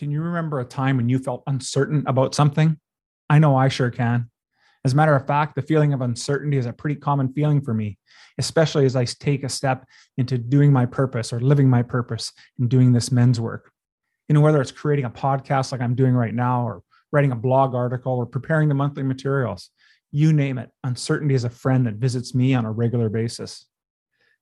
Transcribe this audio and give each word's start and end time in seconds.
Can 0.00 0.10
you 0.10 0.22
remember 0.22 0.60
a 0.60 0.64
time 0.64 0.96
when 0.96 1.10
you 1.10 1.18
felt 1.18 1.42
uncertain 1.46 2.04
about 2.06 2.34
something? 2.34 2.80
I 3.28 3.38
know 3.38 3.54
I 3.54 3.68
sure 3.68 3.90
can. 3.90 4.30
As 4.82 4.94
a 4.94 4.96
matter 4.96 5.14
of 5.14 5.26
fact, 5.26 5.54
the 5.54 5.60
feeling 5.60 5.92
of 5.92 6.00
uncertainty 6.00 6.56
is 6.56 6.64
a 6.64 6.72
pretty 6.72 6.98
common 6.98 7.34
feeling 7.34 7.60
for 7.60 7.74
me, 7.74 7.98
especially 8.38 8.86
as 8.86 8.96
I 8.96 9.04
take 9.04 9.44
a 9.44 9.48
step 9.50 9.84
into 10.16 10.38
doing 10.38 10.72
my 10.72 10.86
purpose 10.86 11.34
or 11.34 11.40
living 11.40 11.68
my 11.68 11.82
purpose 11.82 12.32
and 12.58 12.70
doing 12.70 12.94
this 12.94 13.12
men's 13.12 13.38
work. 13.38 13.70
You 14.26 14.34
know, 14.34 14.40
whether 14.40 14.62
it's 14.62 14.72
creating 14.72 15.04
a 15.04 15.10
podcast 15.10 15.70
like 15.70 15.82
I'm 15.82 15.94
doing 15.94 16.14
right 16.14 16.32
now, 16.32 16.66
or 16.66 16.82
writing 17.12 17.32
a 17.32 17.36
blog 17.36 17.74
article, 17.74 18.14
or 18.14 18.24
preparing 18.24 18.70
the 18.70 18.74
monthly 18.74 19.02
materials, 19.02 19.68
you 20.12 20.32
name 20.32 20.56
it, 20.56 20.70
uncertainty 20.82 21.34
is 21.34 21.44
a 21.44 21.50
friend 21.50 21.86
that 21.86 21.96
visits 21.96 22.34
me 22.34 22.54
on 22.54 22.64
a 22.64 22.72
regular 22.72 23.10
basis. 23.10 23.66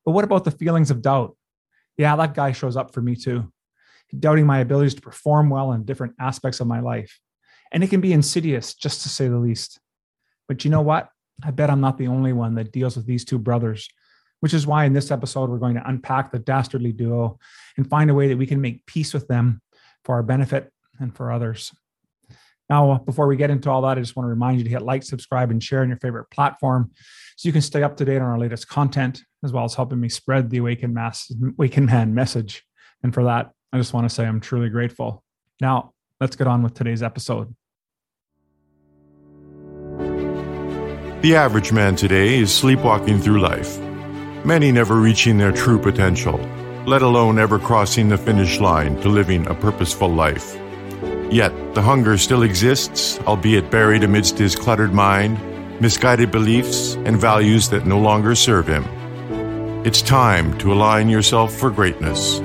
But 0.05 0.13
what 0.13 0.23
about 0.23 0.45
the 0.45 0.53
feelings 0.53 0.93
of 0.93 1.03
doubt? 1.03 1.37
Yeah, 1.97 2.15
that 2.15 2.35
guy 2.35 2.53
shows 2.53 2.77
up 2.77 2.95
for 2.95 3.01
me 3.01 3.17
too, 3.17 3.53
doubting 4.17 4.47
my 4.47 4.61
abilities 4.61 4.95
to 4.95 5.01
perform 5.01 5.51
well 5.51 5.73
in 5.73 5.85
different 5.85 6.15
aspects 6.21 6.61
of 6.61 6.67
my 6.67 6.81
life. 6.81 7.19
And 7.73 7.85
it 7.85 7.91
can 7.91 8.01
be 8.01 8.13
insidious, 8.13 8.75
just 8.75 9.03
to 9.03 9.09
say 9.09 9.29
the 9.29 9.39
least. 9.39 9.81
But 10.47 10.65
you 10.65 10.71
know 10.71 10.81
what? 10.81 11.09
I 11.45 11.51
bet 11.51 11.71
I'm 11.71 11.81
not 11.81 11.99
the 11.99 12.09
only 12.09 12.33
one 12.33 12.55
that 12.55 12.73
deals 12.73 12.97
with 12.97 13.07
these 13.07 13.25
two 13.25 13.39
brothers, 13.39 13.89
which 14.41 14.55
is 14.55 14.67
why 14.67 14.85
in 14.85 14.93
this 14.93 15.11
episode, 15.11 15.51
we're 15.51 15.59
going 15.59 15.75
to 15.75 15.89
unpack 15.89 16.33
the 16.33 16.39
dastardly 16.39 16.93
duo 16.93 17.39
and 17.77 17.89
find 17.89 18.11
a 18.11 18.15
way 18.15 18.29
that 18.29 18.39
we 18.39 18.47
can 18.47 18.61
make 18.61 18.87
peace 18.87 19.13
with 19.13 19.29
them 19.29 19.61
for 20.05 20.15
our 20.15 20.23
benefit 20.23 20.73
and 20.99 21.15
for 21.15 21.31
others. 21.31 21.73
Now, 22.71 22.99
before 22.99 23.27
we 23.27 23.37
get 23.37 23.51
into 23.51 23.71
all 23.71 23.83
that, 23.83 23.97
I 23.97 24.01
just 24.01 24.17
want 24.17 24.27
to 24.27 24.31
remind 24.31 24.59
you 24.59 24.65
to 24.65 24.71
hit 24.71 24.83
like, 24.83 25.03
subscribe, 25.03 25.51
and 25.51 25.63
share 25.63 25.83
on 25.83 25.89
your 25.89 25.99
favorite 25.99 26.31
platform 26.31 26.91
so 27.37 27.49
you 27.49 27.53
can 27.53 27.63
stay 27.63 27.83
up 27.83 27.97
to 27.97 28.05
date 28.05 28.17
on 28.17 28.23
our 28.29 28.39
latest 28.39 28.69
content, 28.69 29.23
as 29.43 29.53
well 29.53 29.65
as 29.65 29.75
helping 29.75 30.01
me 30.01 30.09
spread 30.09 30.51
the 30.51 30.59
Awaken, 30.59 30.93
Mass, 30.93 31.33
Awakened 31.59 31.87
Man 31.87 32.15
message. 32.15 32.65
And 33.03 33.15
for 33.15 33.25
that, 33.25 33.53
I 33.73 33.77
just 33.79 33.93
want 33.93 34.09
to 34.09 34.15
say 34.15 34.25
I'm 34.25 34.41
truly 34.41 34.71
grateful. 34.71 35.23
Now, 35.61 35.93
let's 36.21 36.37
get 36.37 36.47
on 36.47 36.63
with 36.63 36.75
today's 36.75 37.03
episode. 37.03 37.55
The 41.21 41.35
average 41.35 41.73
man 41.73 41.97
today 41.97 42.39
is 42.39 42.55
sleepwalking 42.55 43.21
through 43.21 43.41
life, 43.41 43.79
many 44.45 44.73
never 44.73 44.97
reaching 44.97 45.37
their 45.37 45.53
true 45.53 45.79
potential, 45.79 46.39
let 46.87 47.03
alone 47.03 47.39
ever 47.39 47.59
crossing 47.59 48.09
the 48.09 48.17
finish 48.17 48.61
line 48.61 48.99
to 49.03 49.09
living 49.09 49.47
a 49.49 49.55
purposeful 49.55 50.09
life. 50.09 50.57
Yet, 51.31 51.53
the 51.75 51.83
hunger 51.83 52.17
still 52.17 52.45
exists, 52.45 53.19
albeit 53.27 53.71
buried 53.71 54.05
amidst 54.05 54.39
his 54.39 54.57
cluttered 54.57 54.95
mind, 54.95 55.39
misguided 55.81 56.31
beliefs, 56.31 56.95
and 57.05 57.19
values 57.19 57.69
that 57.69 57.85
no 57.85 57.99
longer 57.99 58.35
serve 58.35 58.67
him. 58.67 58.85
It's 59.85 60.01
time 60.01 60.57
to 60.59 60.73
align 60.73 61.11
yourself 61.11 61.53
for 61.53 61.71
greatness. 61.71 62.41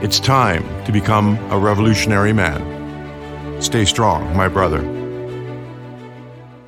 It's 0.00 0.20
time 0.20 0.62
to 0.84 0.92
become 0.92 1.36
a 1.50 1.58
revolutionary 1.58 2.32
man. 2.32 3.60
Stay 3.60 3.84
strong, 3.84 4.36
my 4.36 4.46
brother. 4.46 4.80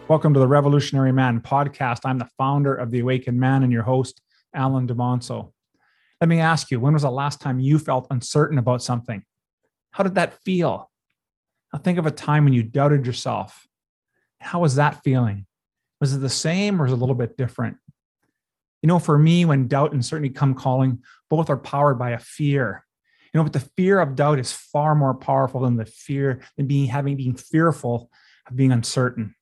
Welcome 0.08 0.34
to 0.34 0.40
the 0.40 0.48
Revolutionary 0.48 1.12
Man 1.12 1.40
podcast. 1.40 2.00
I'm 2.04 2.18
the 2.18 2.28
founder 2.36 2.74
of 2.74 2.90
The 2.90 2.98
Awakened 2.98 3.38
Man 3.38 3.62
and 3.62 3.72
your 3.72 3.84
host, 3.84 4.20
Alan 4.52 4.88
DeMonso. 4.88 5.52
Let 6.20 6.26
me 6.26 6.40
ask 6.40 6.72
you, 6.72 6.80
when 6.80 6.92
was 6.92 7.02
the 7.02 7.10
last 7.12 7.40
time 7.40 7.60
you 7.60 7.78
felt 7.78 8.08
uncertain 8.10 8.58
about 8.58 8.82
something? 8.82 9.22
How 9.92 10.02
did 10.02 10.16
that 10.16 10.34
feel? 10.42 10.90
Now 11.72 11.78
think 11.78 11.98
of 11.98 12.06
a 12.06 12.10
time 12.10 12.42
when 12.42 12.52
you 12.52 12.64
doubted 12.64 13.06
yourself. 13.06 13.64
How 14.40 14.58
was 14.58 14.74
that 14.74 15.04
feeling? 15.04 15.46
Was 16.00 16.14
it 16.14 16.18
the 16.18 16.28
same 16.28 16.82
or 16.82 16.86
is 16.86 16.90
it 16.90 16.96
a 16.96 16.98
little 16.98 17.14
bit 17.14 17.36
different? 17.36 17.76
You 18.82 18.88
know, 18.88 18.98
for 18.98 19.16
me, 19.16 19.44
when 19.44 19.68
doubt 19.68 19.92
and 19.92 20.04
certainty 20.04 20.30
come 20.30 20.54
calling, 20.54 21.04
both 21.28 21.48
are 21.48 21.56
powered 21.56 21.96
by 21.96 22.10
a 22.10 22.18
fear. 22.18 22.84
You 23.32 23.38
know, 23.38 23.44
but 23.44 23.52
the 23.52 23.68
fear 23.76 24.00
of 24.00 24.16
doubt 24.16 24.40
is 24.40 24.52
far 24.52 24.94
more 24.94 25.14
powerful 25.14 25.60
than 25.60 25.76
the 25.76 25.84
fear 25.84 26.40
than 26.56 26.66
being 26.66 26.86
having 26.88 27.16
being 27.16 27.36
fearful 27.36 28.10
of 28.48 28.56
being 28.56 28.72
uncertain. 28.72 29.34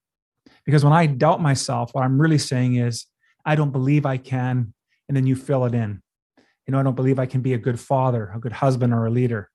Because 0.64 0.84
when 0.84 0.92
I 0.92 1.06
doubt 1.06 1.40
myself, 1.40 1.94
what 1.94 2.04
I'm 2.04 2.20
really 2.20 2.38
saying 2.38 2.76
is, 2.76 3.06
I 3.44 3.54
don't 3.54 3.70
believe 3.70 4.04
I 4.04 4.18
can, 4.18 4.74
and 5.08 5.16
then 5.16 5.26
you 5.26 5.34
fill 5.34 5.64
it 5.64 5.74
in. 5.74 6.02
You 6.66 6.72
know, 6.72 6.80
I 6.80 6.82
don't 6.82 6.96
believe 6.96 7.18
I 7.18 7.24
can 7.24 7.40
be 7.40 7.54
a 7.54 7.58
good 7.58 7.80
father, 7.80 8.30
a 8.34 8.38
good 8.38 8.52
husband, 8.52 8.92
or 8.92 9.06
a 9.06 9.10
leader. 9.10 9.48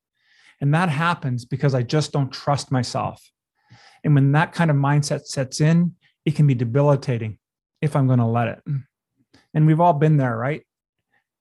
And 0.60 0.74
that 0.74 0.90
happens 0.90 1.46
because 1.46 1.76
I 1.76 1.84
just 1.84 2.12
don't 2.12 2.32
trust 2.32 2.72
myself. 2.72 3.22
And 4.04 4.16
when 4.16 4.32
that 4.32 4.54
kind 4.54 4.72
of 4.72 4.78
mindset 4.78 5.26
sets 5.26 5.62
in, 5.62 5.96
it 6.26 6.36
can 6.36 6.48
be 6.48 6.56
debilitating 6.56 7.38
if 7.82 7.96
I'm 7.96 8.08
going 8.08 8.20
to 8.20 8.26
let 8.26 8.48
it. 8.48 8.64
And 9.54 9.68
we've 9.68 9.80
all 9.80 9.94
been 9.94 10.18
there, 10.18 10.36
right? 10.36 10.64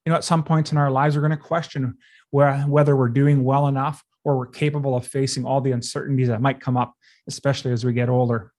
You 0.05 0.11
know, 0.11 0.17
at 0.17 0.25
some 0.25 0.43
points 0.43 0.73
in 0.73 0.79
our 0.79 0.91
lives, 0.91 1.15
we're 1.15 1.23
going 1.23 1.31
to 1.31 1.37
question 1.37 1.97
where, 2.31 2.61
whether 2.63 2.97
we're 2.97 3.09
doing 3.09 3.45
well 3.45 3.69
enough 3.69 4.03
or 4.25 4.37
we're 4.37 4.47
capable 4.47 4.97
of 4.97 5.07
facing 5.07 5.45
all 5.45 5.61
the 5.61 5.73
uncertainties 5.73 6.29
that 6.29 6.41
might 6.41 6.61
come 6.61 6.77
up, 6.77 6.95
especially 7.29 7.73
as 7.73 7.85
we 7.85 7.93
get 7.93 8.09
older. 8.09 8.53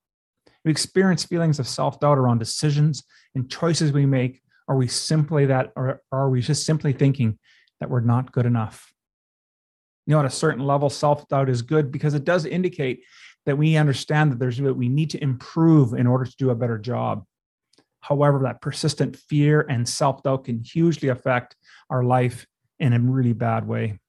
We 0.63 0.71
experience 0.71 1.25
feelings 1.25 1.59
of 1.59 1.67
self 1.67 1.99
doubt 1.99 2.17
around 2.17 2.39
decisions 2.39 3.03
and 3.35 3.49
choices 3.49 3.91
we 3.91 4.05
make. 4.05 4.41
Are 4.67 4.77
we 4.77 4.87
simply 4.87 5.47
that, 5.47 5.73
or 5.75 6.01
are 6.11 6.29
we 6.29 6.41
just 6.41 6.65
simply 6.65 6.93
thinking 6.93 7.37
that 7.79 7.89
we're 7.89 7.99
not 7.99 8.31
good 8.31 8.45
enough? 8.45 8.93
you 10.05 10.13
know, 10.13 10.19
at 10.19 10.25
a 10.25 10.29
certain 10.29 10.65
level, 10.65 10.89
self 10.89 11.27
doubt 11.27 11.49
is 11.49 11.61
good 11.61 11.91
because 11.91 12.13
it 12.13 12.25
does 12.25 12.45
indicate 12.45 13.03
that 13.45 13.57
we 13.57 13.77
understand 13.77 14.31
that 14.31 14.39
there's 14.39 14.61
what 14.61 14.75
we 14.75 14.89
need 14.89 15.09
to 15.11 15.23
improve 15.23 15.93
in 15.93 16.07
order 16.07 16.25
to 16.25 16.35
do 16.37 16.49
a 16.49 16.55
better 16.55 16.77
job. 16.77 17.25
However, 18.03 18.39
that 18.43 18.61
persistent 18.61 19.15
fear 19.15 19.61
and 19.69 19.87
self 19.87 20.23
doubt 20.23 20.45
can 20.45 20.63
hugely 20.63 21.09
affect 21.09 21.55
our 21.89 22.03
life 22.03 22.45
in 22.79 22.93
a 22.93 22.99
really 22.99 23.33
bad 23.33 23.67
way. 23.67 23.99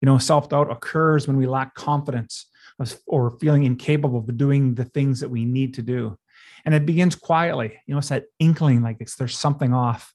You 0.00 0.06
know, 0.06 0.18
self 0.18 0.48
doubt 0.48 0.70
occurs 0.70 1.28
when 1.28 1.36
we 1.36 1.46
lack 1.46 1.74
confidence 1.74 2.46
or 3.06 3.38
feeling 3.38 3.64
incapable 3.64 4.18
of 4.18 4.36
doing 4.36 4.74
the 4.74 4.86
things 4.86 5.20
that 5.20 5.28
we 5.28 5.44
need 5.44 5.74
to 5.74 5.82
do. 5.82 6.16
And 6.64 6.74
it 6.74 6.86
begins 6.86 7.14
quietly. 7.14 7.78
You 7.86 7.94
know, 7.94 7.98
it's 7.98 8.08
that 8.08 8.24
inkling 8.38 8.82
like 8.82 8.96
it's, 9.00 9.16
there's 9.16 9.38
something 9.38 9.74
off 9.74 10.12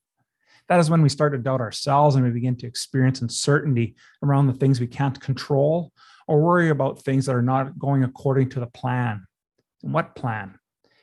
that 0.68 0.80
is 0.80 0.90
when 0.90 1.02
we 1.02 1.10
start 1.10 1.34
to 1.34 1.38
doubt 1.38 1.62
ourselves 1.62 2.16
and 2.16 2.26
we 2.26 2.32
begin 2.32 2.56
to 2.58 2.68
experience 2.68 3.22
uncertainty 3.22 3.96
around 4.22 4.48
the 4.48 4.54
things 4.54 4.80
we 4.80 4.88
can't 4.88 5.20
control 5.20 5.92
or 6.28 6.42
worry 6.42 6.70
about 6.70 7.02
things 7.02 7.26
that 7.26 7.36
are 7.36 7.42
not 7.42 7.80
going 7.80 8.04
according 8.04 8.50
to 8.50 8.60
the 8.60 8.68
plan. 8.68 9.26
And 9.84 9.94
what 9.94 10.16
plan? 10.16 10.60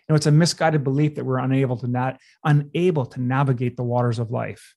Know, 0.08 0.14
it's 0.14 0.26
a 0.26 0.30
misguided 0.30 0.84
belief 0.84 1.14
that 1.14 1.24
we're 1.24 1.38
unable 1.38 1.78
to 1.78 1.86
not 1.86 2.20
unable 2.44 3.06
to 3.06 3.22
navigate 3.22 3.76
the 3.76 3.84
waters 3.84 4.18
of 4.18 4.30
life. 4.30 4.74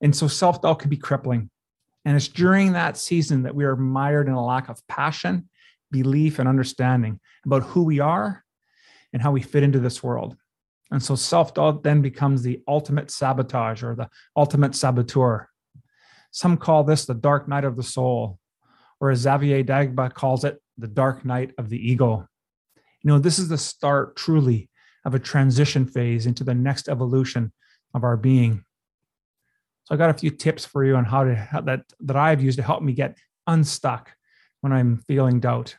And 0.00 0.14
so 0.14 0.28
self-doubt 0.28 0.78
can 0.78 0.90
be 0.90 0.96
crippling. 0.96 1.50
And 2.04 2.16
it's 2.16 2.28
during 2.28 2.72
that 2.72 2.96
season 2.96 3.42
that 3.42 3.54
we 3.54 3.64
are 3.64 3.74
mired 3.74 4.28
in 4.28 4.34
a 4.34 4.44
lack 4.44 4.68
of 4.68 4.86
passion, 4.86 5.48
belief, 5.90 6.38
and 6.38 6.48
understanding 6.48 7.18
about 7.44 7.64
who 7.64 7.82
we 7.82 7.98
are 7.98 8.44
and 9.12 9.20
how 9.20 9.32
we 9.32 9.42
fit 9.42 9.64
into 9.64 9.80
this 9.80 10.02
world. 10.02 10.36
And 10.90 11.02
so 11.02 11.16
self 11.16 11.54
doubt 11.54 11.82
then 11.82 12.00
becomes 12.00 12.42
the 12.42 12.62
ultimate 12.68 13.10
sabotage 13.10 13.82
or 13.82 13.96
the 13.96 14.08
ultimate 14.36 14.74
saboteur. 14.74 15.48
Some 16.30 16.56
call 16.56 16.84
this 16.84 17.06
the 17.06 17.14
dark 17.14 17.48
night 17.48 17.64
of 17.64 17.76
the 17.76 17.82
soul, 17.82 18.38
or 19.00 19.10
as 19.10 19.20
Xavier 19.20 19.64
Dagba 19.64 20.14
calls 20.14 20.44
it, 20.44 20.62
the 20.76 20.86
dark 20.86 21.24
night 21.24 21.52
of 21.58 21.68
the 21.68 21.90
ego. 21.90 22.27
You 23.02 23.08
know, 23.08 23.18
this 23.18 23.38
is 23.38 23.48
the 23.48 23.58
start 23.58 24.16
truly 24.16 24.68
of 25.04 25.14
a 25.14 25.18
transition 25.18 25.86
phase 25.86 26.26
into 26.26 26.44
the 26.44 26.54
next 26.54 26.88
evolution 26.88 27.52
of 27.94 28.04
our 28.04 28.16
being. 28.16 28.64
So 29.84 29.94
I 29.94 29.98
got 29.98 30.10
a 30.10 30.18
few 30.18 30.30
tips 30.30 30.64
for 30.64 30.84
you 30.84 30.96
on 30.96 31.04
how 31.04 31.24
to 31.24 31.48
that 31.64 31.82
that 32.00 32.16
I've 32.16 32.42
used 32.42 32.58
to 32.58 32.64
help 32.64 32.82
me 32.82 32.92
get 32.92 33.16
unstuck 33.46 34.12
when 34.60 34.72
I'm 34.72 34.98
feeling 35.06 35.40
doubt. 35.40 35.76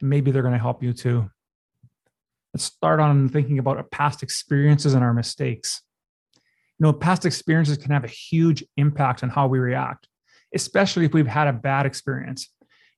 And 0.00 0.10
maybe 0.10 0.30
they're 0.30 0.42
going 0.42 0.54
to 0.54 0.58
help 0.58 0.82
you 0.82 0.92
too. 0.92 1.30
Let's 2.52 2.64
start 2.64 3.00
on 3.00 3.28
thinking 3.28 3.58
about 3.58 3.90
past 3.90 4.22
experiences 4.22 4.94
and 4.94 5.04
our 5.04 5.14
mistakes. 5.14 5.82
You 6.34 6.84
know, 6.86 6.92
past 6.92 7.24
experiences 7.24 7.78
can 7.78 7.92
have 7.92 8.04
a 8.04 8.08
huge 8.08 8.64
impact 8.76 9.22
on 9.22 9.28
how 9.30 9.46
we 9.46 9.58
react, 9.58 10.08
especially 10.54 11.04
if 11.04 11.14
we've 11.14 11.26
had 11.26 11.46
a 11.46 11.52
bad 11.52 11.86
experience. 11.86 12.48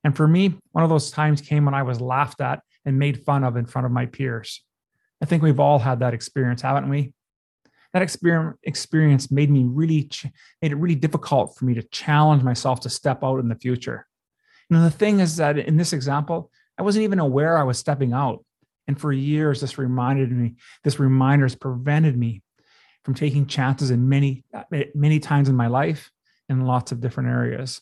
And 0.05 0.15
for 0.15 0.29
me, 0.29 0.55
one 0.73 0.85
of 0.85 0.91
those 0.91 1.11
times 1.11 1.41
came 1.41 1.65
when 1.65 1.75
I 1.75 1.83
was 1.83 2.01
laughed 2.01 2.41
at 2.41 2.61
and 2.85 2.99
made 2.99 3.25
fun 3.25 3.43
of 3.43 3.57
in 3.57 3.67
front 3.67 3.87
of 3.87 3.93
my 3.93 4.07
peers. 4.07 4.63
I 5.23 5.25
think 5.25 5.43
we've 5.43 5.61
all 5.61 5.79
had 5.79 6.01
that 6.01 6.15
experience, 6.15 6.61
haven't 6.61 6.91
we? 6.91 7.15
That 7.95 8.03
experience 8.03 9.31
made 9.31 9.51
me 9.51 9.65
really 9.65 10.11
made 10.61 10.73
it 10.73 10.77
really 10.77 10.97
difficult 10.97 11.57
for 11.57 11.65
me 11.65 11.75
to 11.75 11.83
challenge 11.85 12.43
myself 12.43 12.81
to 12.81 12.91
step 12.91 13.23
out 13.23 13.39
in 13.39 13.49
the 13.49 13.55
future. 13.55 14.07
You 14.69 14.77
know, 14.77 14.83
the 14.83 14.91
thing 14.91 15.21
is 15.21 15.37
that 15.37 15.59
in 15.59 15.77
this 15.77 15.93
example, 15.93 16.51
I 16.77 16.83
wasn't 16.83 17.05
even 17.05 17.21
aware 17.21 17.57
I 17.57 17.63
was 17.63 17.79
stepping 17.79 18.13
out. 18.13 18.45
And 18.89 19.01
for 19.01 19.13
years, 19.13 19.61
this 19.61 19.79
reminded 19.79 20.33
me, 20.33 20.57
this 20.83 20.99
reminder 20.99 21.45
has 21.45 21.55
prevented 21.55 22.19
me 22.19 22.43
from 23.05 23.15
taking 23.15 23.47
chances 23.47 23.91
in 23.91 24.09
many, 24.09 24.45
many 24.95 25.21
times 25.21 25.49
in 25.49 25.55
my 25.55 25.69
life 25.69 26.11
in 26.49 26.67
lots 26.67 26.91
of 26.91 27.01
different 27.01 27.31
areas. 27.31 27.81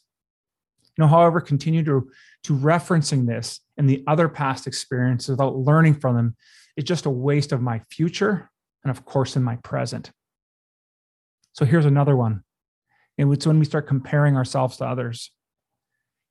You 0.96 1.02
know, 1.02 1.08
however, 1.08 1.40
continue 1.40 1.82
to, 1.84 2.10
to 2.44 2.56
referencing 2.56 3.26
this 3.26 3.60
and 3.76 3.88
the 3.88 4.04
other 4.06 4.28
past 4.28 4.66
experiences 4.66 5.30
without 5.30 5.56
learning 5.56 5.94
from 5.94 6.16
them 6.16 6.36
is 6.76 6.84
just 6.84 7.06
a 7.06 7.10
waste 7.10 7.52
of 7.52 7.62
my 7.62 7.80
future 7.90 8.50
and, 8.84 8.90
of 8.90 9.04
course, 9.04 9.36
in 9.36 9.42
my 9.42 9.56
present. 9.56 10.10
So 11.52 11.64
here's 11.64 11.86
another 11.86 12.16
one. 12.16 12.42
And 13.18 13.32
it's 13.32 13.46
when 13.46 13.58
we 13.58 13.64
start 13.64 13.86
comparing 13.86 14.36
ourselves 14.36 14.78
to 14.78 14.86
others. 14.86 15.30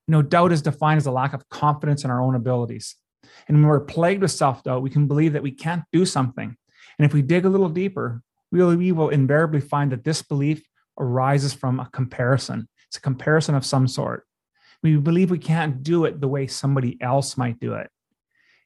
You 0.07 0.13
know, 0.13 0.21
doubt 0.21 0.51
is 0.51 0.61
defined 0.61 0.97
as 0.97 1.05
a 1.05 1.11
lack 1.11 1.33
of 1.33 1.47
confidence 1.49 2.03
in 2.03 2.11
our 2.11 2.21
own 2.21 2.35
abilities. 2.35 2.95
And 3.47 3.57
when 3.57 3.67
we're 3.67 3.79
plagued 3.81 4.21
with 4.21 4.31
self 4.31 4.63
doubt, 4.63 4.81
we 4.81 4.89
can 4.89 5.07
believe 5.07 5.33
that 5.33 5.43
we 5.43 5.51
can't 5.51 5.83
do 5.91 6.05
something. 6.05 6.55
And 6.97 7.05
if 7.05 7.13
we 7.13 7.21
dig 7.21 7.45
a 7.45 7.49
little 7.49 7.69
deeper, 7.69 8.21
we 8.51 8.59
will, 8.59 8.75
we 8.75 8.91
will 8.91 9.09
invariably 9.09 9.61
find 9.61 9.91
that 9.91 10.03
this 10.03 10.21
belief 10.21 10.63
arises 10.99 11.53
from 11.53 11.79
a 11.79 11.89
comparison. 11.91 12.67
It's 12.87 12.97
a 12.97 13.01
comparison 13.01 13.55
of 13.55 13.65
some 13.65 13.87
sort. 13.87 14.25
We 14.83 14.95
believe 14.97 15.29
we 15.29 15.39
can't 15.39 15.83
do 15.83 16.05
it 16.05 16.19
the 16.19 16.27
way 16.27 16.47
somebody 16.47 16.97
else 17.01 17.37
might 17.37 17.59
do 17.59 17.73
it. 17.73 17.89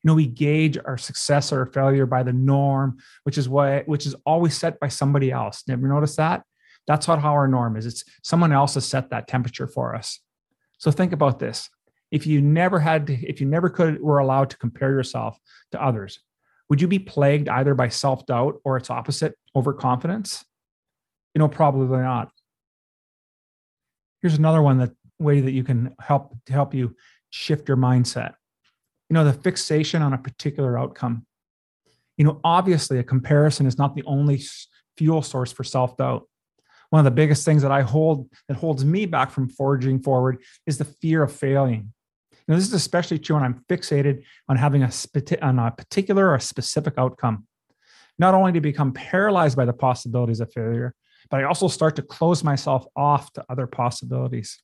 You 0.02 0.10
know, 0.10 0.16
we 0.16 0.28
gauge 0.28 0.78
our 0.78 0.98
success 0.98 1.52
or 1.52 1.66
failure 1.66 2.06
by 2.06 2.24
the 2.24 2.34
norm, 2.34 2.98
which 3.24 3.38
is 3.38 3.50
what 3.50 3.88
which 3.88 4.06
is 4.06 4.16
always 4.26 4.56
set 4.58 4.80
by 4.80 4.88
somebody 4.88 5.32
else. 5.32 5.64
Never 5.68 5.88
notice 5.88 6.16
that? 6.18 6.44
That's 6.88 7.08
not 7.08 7.22
how 7.22 7.34
our 7.34 7.48
norm 7.48 7.76
is. 7.76 7.86
It's 7.86 8.04
someone 8.24 8.52
else 8.52 8.76
has 8.76 8.86
set 8.86 9.10
that 9.10 9.28
temperature 9.28 9.68
for 9.68 9.96
us. 9.96 10.20
So 10.78 10.92
think 10.92 11.12
about 11.12 11.40
this. 11.40 11.70
If 12.12 12.28
you 12.28 12.42
never 12.42 12.80
had 12.80 13.08
to, 13.08 13.14
if 13.14 13.42
you 13.42 13.48
never 13.48 13.70
could 13.70 14.02
were 14.02 14.20
allowed 14.20 14.52
to 14.52 14.58
compare 14.58 14.92
yourself 14.92 15.40
to 15.72 15.84
others, 15.84 16.20
would 16.70 16.82
you 16.82 16.88
be 16.88 17.00
plagued 17.00 17.50
either 17.50 17.74
by 17.74 17.90
self-doubt 17.90 18.62
or 18.64 18.78
its 18.78 18.90
opposite, 18.90 19.36
overconfidence? 19.56 20.46
You 21.34 21.40
know, 21.40 21.48
probably 21.48 21.98
not. 21.98 22.30
Here's 24.22 24.38
another 24.38 24.62
one 24.62 24.78
that 24.80 24.92
way 25.20 25.42
that 25.42 25.52
you 25.52 25.64
can 25.64 25.96
help 26.00 26.36
to 26.46 26.54
help 26.54 26.74
you 26.74 26.96
shift 27.30 27.68
your 27.68 27.78
mindset. 27.78 28.34
You 29.10 29.14
know, 29.14 29.24
the 29.24 29.34
fixation 29.34 30.02
on 30.02 30.14
a 30.14 30.18
particular 30.18 30.78
outcome. 30.78 31.26
You 32.18 32.26
know, 32.26 32.40
obviously 32.44 32.98
a 33.00 33.04
comparison 33.04 33.66
is 33.66 33.78
not 33.78 33.96
the 33.96 34.04
only 34.06 34.42
fuel 34.98 35.22
source 35.22 35.52
for 35.52 35.64
self-doubt 35.64 36.24
one 36.90 37.00
of 37.00 37.06
the 37.06 37.12
biggest 37.12 37.46
things 37.46 37.62
that 37.62 37.72
I 37.72 37.82
hold 37.82 38.30
that 38.48 38.58
holds 38.58 38.86
me 38.86 39.06
back 39.06 39.32
from 39.32 39.50
forging 39.50 40.02
forward 40.02 40.42
is 40.66 40.78
the 40.78 40.86
fear 40.86 41.24
of 41.24 41.34
failing. 41.34 41.92
You 42.32 42.38
know, 42.48 42.56
this 42.56 42.68
is 42.68 42.74
especially 42.74 43.20
true 43.20 43.36
when 43.36 43.44
I'm 43.44 43.66
fixated 43.70 44.24
on 44.48 44.58
having 44.58 44.84
a, 44.84 44.92
on 45.42 45.60
a 45.60 45.72
particular 45.72 46.32
or 46.32 46.40
specific 46.40 46.94
outcome. 46.98 47.48
Not 48.18 48.34
only 48.34 48.54
to 48.54 48.62
become 48.62 48.94
paralyzed 48.94 49.58
by 49.58 49.66
the 49.66 49.74
possibilities 49.74 50.40
of 50.40 50.54
failure, 50.54 50.94
but 51.30 51.40
I 51.40 51.44
also 51.44 51.68
start 51.68 51.96
to 51.96 52.02
close 52.02 52.44
myself 52.44 52.86
off 52.96 53.34
to 53.34 53.44
other 53.50 53.68
possibilities. 53.68 54.62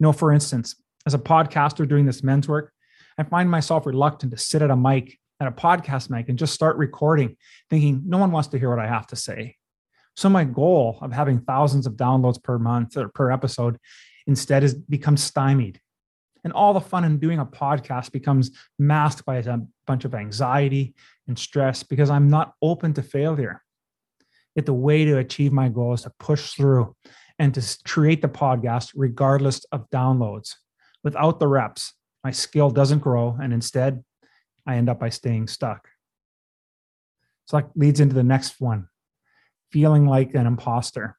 You 0.00 0.04
know, 0.04 0.12
for 0.12 0.32
instance, 0.32 0.74
as 1.06 1.12
a 1.12 1.18
podcaster 1.18 1.86
doing 1.86 2.06
this 2.06 2.22
men's 2.22 2.48
work, 2.48 2.72
I 3.18 3.22
find 3.22 3.50
myself 3.50 3.84
reluctant 3.84 4.32
to 4.32 4.38
sit 4.38 4.62
at 4.62 4.70
a 4.70 4.76
mic, 4.76 5.18
at 5.40 5.46
a 5.46 5.52
podcast 5.52 6.08
mic, 6.08 6.30
and 6.30 6.38
just 6.38 6.54
start 6.54 6.78
recording, 6.78 7.36
thinking 7.68 8.02
no 8.06 8.16
one 8.16 8.32
wants 8.32 8.48
to 8.48 8.58
hear 8.58 8.70
what 8.70 8.78
I 8.78 8.88
have 8.88 9.06
to 9.08 9.16
say. 9.16 9.56
So 10.16 10.30
my 10.30 10.44
goal 10.44 10.98
of 11.02 11.12
having 11.12 11.40
thousands 11.40 11.86
of 11.86 11.94
downloads 11.94 12.42
per 12.42 12.58
month 12.58 12.96
or 12.96 13.08
per 13.08 13.30
episode 13.30 13.78
instead 14.26 14.62
has 14.62 14.74
become 14.74 15.18
stymied. 15.18 15.80
And 16.44 16.52
all 16.54 16.72
the 16.72 16.80
fun 16.80 17.04
in 17.04 17.18
doing 17.18 17.38
a 17.38 17.44
podcast 17.44 18.10
becomes 18.10 18.50
masked 18.78 19.26
by 19.26 19.36
a 19.36 19.58
bunch 19.86 20.06
of 20.06 20.14
anxiety 20.14 20.94
and 21.28 21.38
stress 21.38 21.82
because 21.82 22.08
I'm 22.08 22.28
not 22.28 22.54
open 22.62 22.94
to 22.94 23.02
failure. 23.02 23.62
Yet 24.54 24.66
the 24.66 24.74
way 24.74 25.04
to 25.04 25.18
achieve 25.18 25.52
my 25.52 25.68
goal 25.68 25.94
is 25.94 26.02
to 26.02 26.12
push 26.18 26.54
through 26.54 26.96
and 27.38 27.54
to 27.54 27.78
create 27.84 28.20
the 28.20 28.28
podcast 28.28 28.92
regardless 28.94 29.64
of 29.72 29.88
downloads. 29.90 30.54
Without 31.02 31.40
the 31.40 31.48
reps, 31.48 31.94
my 32.22 32.30
skill 32.30 32.68
doesn't 32.70 32.98
grow, 32.98 33.38
and 33.40 33.52
instead, 33.52 34.04
I 34.66 34.76
end 34.76 34.90
up 34.90 35.00
by 35.00 35.08
staying 35.08 35.48
stuck. 35.48 35.88
So 37.46 37.56
that 37.56 37.70
leads 37.74 38.00
into 38.00 38.14
the 38.14 38.22
next 38.22 38.60
one 38.60 38.88
feeling 39.72 40.06
like 40.06 40.34
an 40.34 40.46
imposter. 40.46 41.16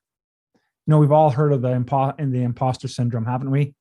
You 0.54 0.92
know, 0.92 1.00
we've 1.00 1.12
all 1.12 1.30
heard 1.30 1.54
of 1.54 1.62
the 1.62 1.70
impo- 1.70 2.16
and 2.18 2.34
the 2.34 2.44
imposter 2.44 2.88
syndrome, 2.88 3.26
haven't 3.26 3.52
we? 3.52 3.74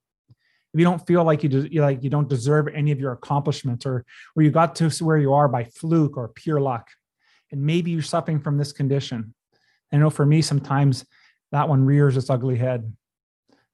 If 0.72 0.78
you 0.78 0.84
don't 0.84 1.04
feel 1.06 1.24
like 1.24 1.42
you, 1.42 1.48
do, 1.48 1.68
you 1.70 1.82
like 1.82 2.02
you 2.04 2.10
don't 2.10 2.28
deserve 2.28 2.68
any 2.68 2.92
of 2.92 3.00
your 3.00 3.12
accomplishments, 3.12 3.84
or 3.84 4.04
or 4.36 4.42
you 4.42 4.50
got 4.50 4.76
to 4.76 4.88
where 5.04 5.18
you 5.18 5.32
are 5.34 5.48
by 5.48 5.64
fluke 5.64 6.16
or 6.16 6.28
pure 6.28 6.60
luck, 6.60 6.88
and 7.50 7.60
maybe 7.60 7.90
you're 7.90 8.02
suffering 8.02 8.40
from 8.40 8.56
this 8.56 8.72
condition. 8.72 9.34
I 9.92 9.96
know 9.96 10.10
for 10.10 10.26
me, 10.26 10.42
sometimes 10.42 11.04
that 11.52 11.68
one 11.68 11.84
rears 11.84 12.16
its 12.16 12.30
ugly 12.30 12.56
head. 12.56 12.92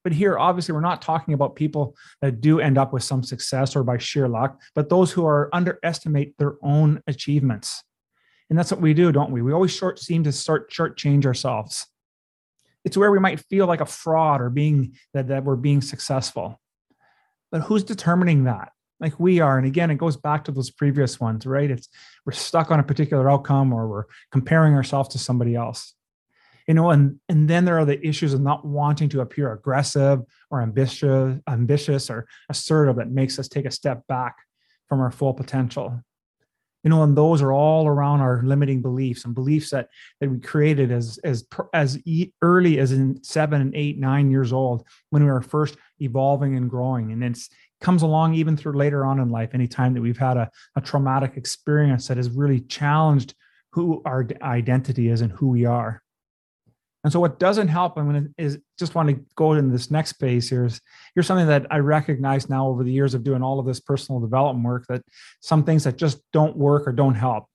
But 0.03 0.13
here, 0.13 0.37
obviously, 0.37 0.73
we're 0.73 0.81
not 0.81 1.01
talking 1.01 1.33
about 1.33 1.55
people 1.55 1.95
that 2.21 2.39
do 2.39 2.59
end 2.59 2.77
up 2.77 2.93
with 2.93 3.03
some 3.03 3.23
success 3.23 3.75
or 3.75 3.83
by 3.83 3.97
sheer 3.97 4.27
luck, 4.27 4.61
but 4.73 4.89
those 4.89 5.11
who 5.11 5.25
are 5.25 5.49
underestimate 5.51 6.37
their 6.37 6.55
own 6.61 7.01
achievements. 7.07 7.83
And 8.49 8.57
that's 8.57 8.71
what 8.71 8.79
we 8.79 8.93
do, 8.93 9.11
don't 9.11 9.31
we? 9.31 9.41
We 9.41 9.51
always 9.51 9.75
short 9.75 9.99
seem 9.99 10.23
to 10.23 10.31
start 10.31 10.71
short 10.71 10.97
change 10.97 11.25
ourselves. 11.25 11.85
It's 12.85 12.95
where 12.95 13.11
we 13.11 13.19
might 13.19 13.41
feel 13.49 13.67
like 13.67 13.81
a 13.81 13.85
fraud 13.85 14.39
or 14.39 14.49
being 14.49 14.95
that, 15.13 15.27
that 15.27 15.43
we're 15.43 15.57
being 15.57 15.81
successful. 15.81 16.61
But 17.51 17.63
who's 17.63 17.83
determining 17.83 18.45
that? 18.45 18.71
Like 18.99 19.19
we 19.19 19.41
are. 19.41 19.57
And 19.57 19.67
again, 19.67 19.91
it 19.91 19.97
goes 19.97 20.15
back 20.15 20.45
to 20.45 20.51
those 20.51 20.71
previous 20.71 21.19
ones, 21.19 21.45
right? 21.45 21.69
It's 21.69 21.89
we're 22.25 22.31
stuck 22.31 22.71
on 22.71 22.79
a 22.79 22.83
particular 22.83 23.29
outcome 23.29 23.73
or 23.73 23.87
we're 23.89 24.05
comparing 24.31 24.73
ourselves 24.73 25.09
to 25.09 25.19
somebody 25.19 25.53
else. 25.53 25.93
You 26.67 26.73
know, 26.73 26.91
and 26.91 27.19
and 27.29 27.49
then 27.49 27.63
there 27.63 27.79
are 27.79 27.85
the 27.85 28.05
issues 28.05 28.33
of 28.33 28.41
not 28.41 28.65
wanting 28.65 29.07
to 29.09 29.21
appear 29.21 29.53
aggressive 29.53 30.21
or 30.51 30.61
ambitious, 30.61 31.39
ambitious 31.47 32.09
or 32.09 32.27
assertive 32.49 32.97
that 32.97 33.09
makes 33.09 33.39
us 33.39 33.47
take 33.47 33.65
a 33.65 33.71
step 33.71 34.05
back 34.07 34.35
from 34.89 34.99
our 34.99 35.11
full 35.11 35.33
potential. 35.33 36.01
You 36.83 36.89
know 36.89 37.03
and 37.03 37.17
those 37.17 37.41
are 37.41 37.51
all 37.51 37.87
around 37.87 38.21
our 38.21 38.41
limiting 38.43 38.81
beliefs 38.81 39.25
and 39.25 39.33
beliefs 39.33 39.71
that 39.71 39.89
that 40.19 40.29
we 40.29 40.39
created 40.39 40.91
as 40.91 41.19
as 41.23 41.45
as 41.73 41.99
early 42.41 42.79
as 42.79 42.91
in 42.91 43.23
seven 43.23 43.61
and 43.61 43.75
eight 43.75 43.97
nine 43.97 44.29
years 44.29 44.53
old 44.53 44.85
when 45.09 45.23
we 45.23 45.31
were 45.31 45.41
first 45.41 45.77
evolving 45.99 46.55
and 46.55 46.69
growing. 46.69 47.11
And 47.11 47.23
it 47.23 47.39
comes 47.81 48.03
along 48.03 48.35
even 48.35 48.57
through 48.57 48.73
later 48.73 49.05
on 49.05 49.19
in 49.19 49.29
life 49.29 49.53
anytime 49.53 49.93
that 49.93 50.01
we've 50.01 50.17
had 50.17 50.37
a, 50.37 50.49
a 50.75 50.81
traumatic 50.81 51.37
experience 51.37 52.07
that 52.07 52.17
has 52.17 52.29
really 52.29 52.59
challenged 52.61 53.35
who 53.71 54.01
our 54.05 54.27
identity 54.41 55.09
is 55.09 55.21
and 55.21 55.31
who 55.31 55.47
we 55.47 55.65
are 55.65 56.01
and 57.07 57.13
so 57.13 57.21
what 57.21 57.39
doesn't 57.39 57.69
help, 57.69 57.97
I'm 57.97 58.11
to 58.11 58.29
is 58.37 58.59
just 58.77 58.93
want 58.93 59.07
to 59.07 59.23
go 59.35 59.53
into 59.53 59.71
this 59.71 59.89
next 59.89 60.09
space 60.09 60.49
here 60.49 60.65
is 60.65 60.81
here's 61.15 61.25
something 61.25 61.47
that 61.47 61.65
I 61.71 61.77
recognize 61.77 62.49
now 62.49 62.67
over 62.67 62.83
the 62.83 62.91
years 62.91 63.13
of 63.13 63.23
doing 63.23 63.41
all 63.41 63.61
of 63.61 63.65
this 63.65 63.79
personal 63.79 64.19
development 64.19 64.65
work 64.65 64.87
that 64.89 65.03
some 65.39 65.63
things 65.63 65.85
that 65.85 65.95
just 65.95 66.19
don't 66.33 66.57
work 66.57 66.85
or 66.85 66.91
don't 66.91 67.15
help. 67.15 67.45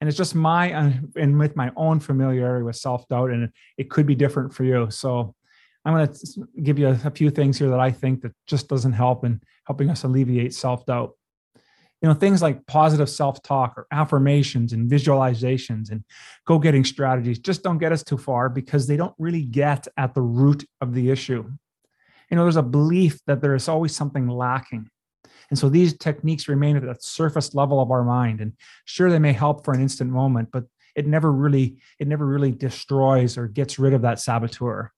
And 0.00 0.08
it's 0.08 0.16
just 0.16 0.34
my 0.34 0.72
uh, 0.72 0.92
and 1.16 1.38
with 1.38 1.54
my 1.54 1.70
own 1.76 2.00
familiarity 2.00 2.64
with 2.64 2.76
self-doubt 2.76 3.28
and 3.28 3.52
it 3.76 3.90
could 3.90 4.06
be 4.06 4.14
different 4.14 4.54
for 4.54 4.64
you. 4.64 4.90
So 4.90 5.34
I'm 5.84 5.92
going 5.92 6.08
to 6.08 6.48
give 6.62 6.78
you 6.78 6.88
a, 6.88 6.98
a 7.04 7.10
few 7.10 7.28
things 7.28 7.58
here 7.58 7.68
that 7.68 7.80
I 7.80 7.90
think 7.90 8.22
that 8.22 8.32
just 8.46 8.68
doesn't 8.68 8.94
help 8.94 9.22
in 9.26 9.42
helping 9.66 9.90
us 9.90 10.04
alleviate 10.04 10.54
self-doubt 10.54 11.12
you 12.02 12.08
know 12.08 12.14
things 12.14 12.42
like 12.42 12.66
positive 12.66 13.08
self-talk 13.08 13.74
or 13.76 13.86
affirmations 13.90 14.72
and 14.72 14.90
visualizations 14.90 15.90
and 15.90 16.04
go-getting 16.46 16.84
strategies 16.84 17.38
just 17.38 17.62
don't 17.62 17.78
get 17.78 17.92
us 17.92 18.02
too 18.02 18.18
far 18.18 18.48
because 18.48 18.86
they 18.86 18.96
don't 18.96 19.14
really 19.18 19.42
get 19.42 19.86
at 19.96 20.14
the 20.14 20.22
root 20.22 20.64
of 20.80 20.94
the 20.94 21.10
issue. 21.10 21.44
You 22.30 22.36
know 22.36 22.44
there's 22.44 22.56
a 22.56 22.62
belief 22.62 23.18
that 23.26 23.40
there 23.40 23.54
is 23.54 23.68
always 23.68 23.94
something 23.94 24.28
lacking. 24.28 24.88
And 25.50 25.58
so 25.58 25.70
these 25.70 25.96
techniques 25.96 26.46
remain 26.46 26.76
at 26.76 26.82
the 26.82 26.94
surface 27.00 27.54
level 27.54 27.80
of 27.80 27.90
our 27.90 28.04
mind 28.04 28.40
and 28.42 28.52
sure 28.84 29.10
they 29.10 29.18
may 29.18 29.32
help 29.32 29.64
for 29.64 29.72
an 29.72 29.80
instant 29.80 30.10
moment 30.10 30.50
but 30.52 30.64
it 30.94 31.06
never 31.06 31.32
really 31.32 31.78
it 31.98 32.08
never 32.08 32.26
really 32.26 32.50
destroys 32.50 33.38
or 33.38 33.48
gets 33.48 33.78
rid 33.78 33.94
of 33.94 34.02
that 34.02 34.20
saboteur 34.20 34.92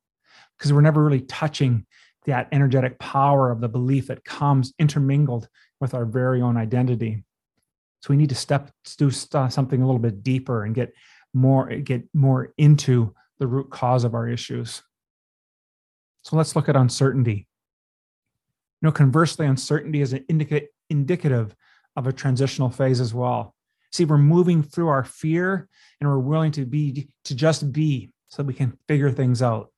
because 0.58 0.72
we're 0.72 0.80
never 0.80 1.04
really 1.04 1.20
touching 1.20 1.86
that 2.26 2.48
energetic 2.52 2.98
power 2.98 3.50
of 3.50 3.60
the 3.60 3.68
belief 3.68 4.08
that 4.08 4.24
comes 4.24 4.74
intermingled 4.78 5.48
with 5.80 5.94
our 5.94 6.04
very 6.04 6.42
own 6.42 6.56
identity. 6.56 7.24
So 8.00 8.10
we 8.10 8.16
need 8.16 8.28
to 8.30 8.34
step 8.34 8.70
do 8.98 9.10
something 9.10 9.82
a 9.82 9.86
little 9.86 10.00
bit 10.00 10.22
deeper 10.22 10.64
and 10.64 10.74
get 10.74 10.92
more 11.32 11.68
get 11.68 12.04
more 12.12 12.52
into 12.58 13.14
the 13.38 13.46
root 13.46 13.70
cause 13.70 14.04
of 14.04 14.14
our 14.14 14.28
issues. 14.28 14.82
So 16.22 16.36
let's 16.36 16.54
look 16.54 16.68
at 16.68 16.76
uncertainty. 16.76 17.46
You 18.82 18.86
know, 18.86 18.92
conversely, 18.92 19.46
uncertainty 19.46 20.00
is 20.00 20.12
an 20.12 20.24
indica- 20.28 20.68
indicative 20.88 21.54
of 21.96 22.06
a 22.06 22.12
transitional 22.12 22.70
phase 22.70 23.00
as 23.00 23.14
well. 23.14 23.54
See, 23.92 24.04
we're 24.04 24.18
moving 24.18 24.62
through 24.62 24.88
our 24.88 25.04
fear 25.04 25.68
and 26.00 26.08
we're 26.08 26.18
willing 26.18 26.52
to 26.52 26.64
be 26.64 27.08
to 27.24 27.34
just 27.34 27.72
be 27.72 28.10
so 28.28 28.42
we 28.42 28.54
can 28.54 28.78
figure 28.86 29.10
things 29.10 29.42
out 29.42 29.72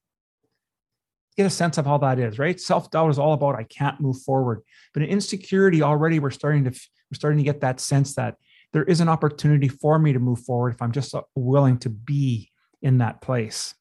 get 1.37 1.47
a 1.47 1.51
sense 1.51 1.79
of 1.79 1.87
how 1.87 1.99
that 1.99 2.19
is, 2.19 2.39
right? 2.39 2.61
Self 2.61 2.91
doubt 2.91 3.11
is 3.11 3.19
all 3.19 3.33
about 3.33 3.57
I 3.57 3.65
can't 3.65 4.01
move 4.01 4.21
forward, 4.23 4.62
but 4.93 5.03
in 5.03 5.09
insecurity 5.09 5.83
already 5.83 6.19
we're 6.19 6.31
starting 6.31 6.65
to 6.65 6.71
we're 6.71 7.17
starting 7.17 7.39
to 7.39 7.45
get 7.45 7.61
that 7.61 7.81
sense 7.81 8.15
that 8.15 8.37
there 8.73 8.85
is 8.85 9.01
an 9.01 9.09
opportunity 9.09 9.69
for 9.69 9.99
me 9.99 10.12
to 10.12 10.19
move 10.19 10.41
forward 10.41 10.75
if 10.75 10.83
I'm 10.83 10.93
just 10.93 11.15
uh, 11.15 11.23
willing 11.35 11.79
to 11.81 11.91
be 11.91 12.51
in 12.81 12.99
that 12.99 13.21
place. 13.21 13.75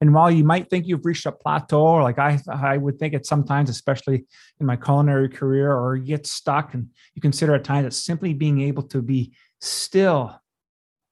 And 0.00 0.12
while 0.12 0.32
you 0.32 0.42
might 0.42 0.68
think 0.68 0.88
you've 0.88 1.06
reached 1.06 1.26
a 1.26 1.32
plateau, 1.32 1.86
or 1.86 2.02
like 2.02 2.18
I, 2.18 2.40
I 2.52 2.76
would 2.76 2.98
think 2.98 3.14
it 3.14 3.24
sometimes, 3.24 3.70
especially 3.70 4.26
in 4.58 4.66
my 4.66 4.74
culinary 4.74 5.28
career, 5.28 5.72
or 5.72 5.96
get 5.96 6.26
stuck 6.26 6.74
and 6.74 6.88
you 7.14 7.22
consider 7.22 7.54
at 7.54 7.62
times 7.62 7.84
that 7.84 7.92
simply 7.92 8.34
being 8.34 8.60
able 8.62 8.82
to 8.84 9.00
be 9.00 9.32
still 9.60 10.36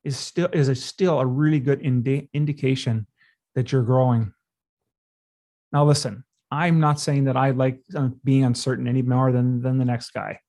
is 0.02 0.16
still 0.16 0.48
is 0.52 0.68
a 0.68 0.74
still 0.74 1.20
a 1.20 1.26
really 1.26 1.60
good 1.60 1.80
indi- 1.82 2.28
indication 2.32 3.06
that 3.54 3.70
you're 3.70 3.84
growing 3.84 4.32
now, 5.72 5.84
listen, 5.84 6.24
I'm 6.50 6.80
not 6.80 7.00
saying 7.00 7.24
that 7.24 7.36
I 7.36 7.50
like 7.50 7.80
uh, 7.94 8.08
being 8.24 8.44
uncertain 8.44 8.88
any 8.88 9.02
more 9.02 9.32
than 9.32 9.62
than 9.62 9.78
the 9.78 9.84
next 9.84 10.10
guy. 10.10 10.40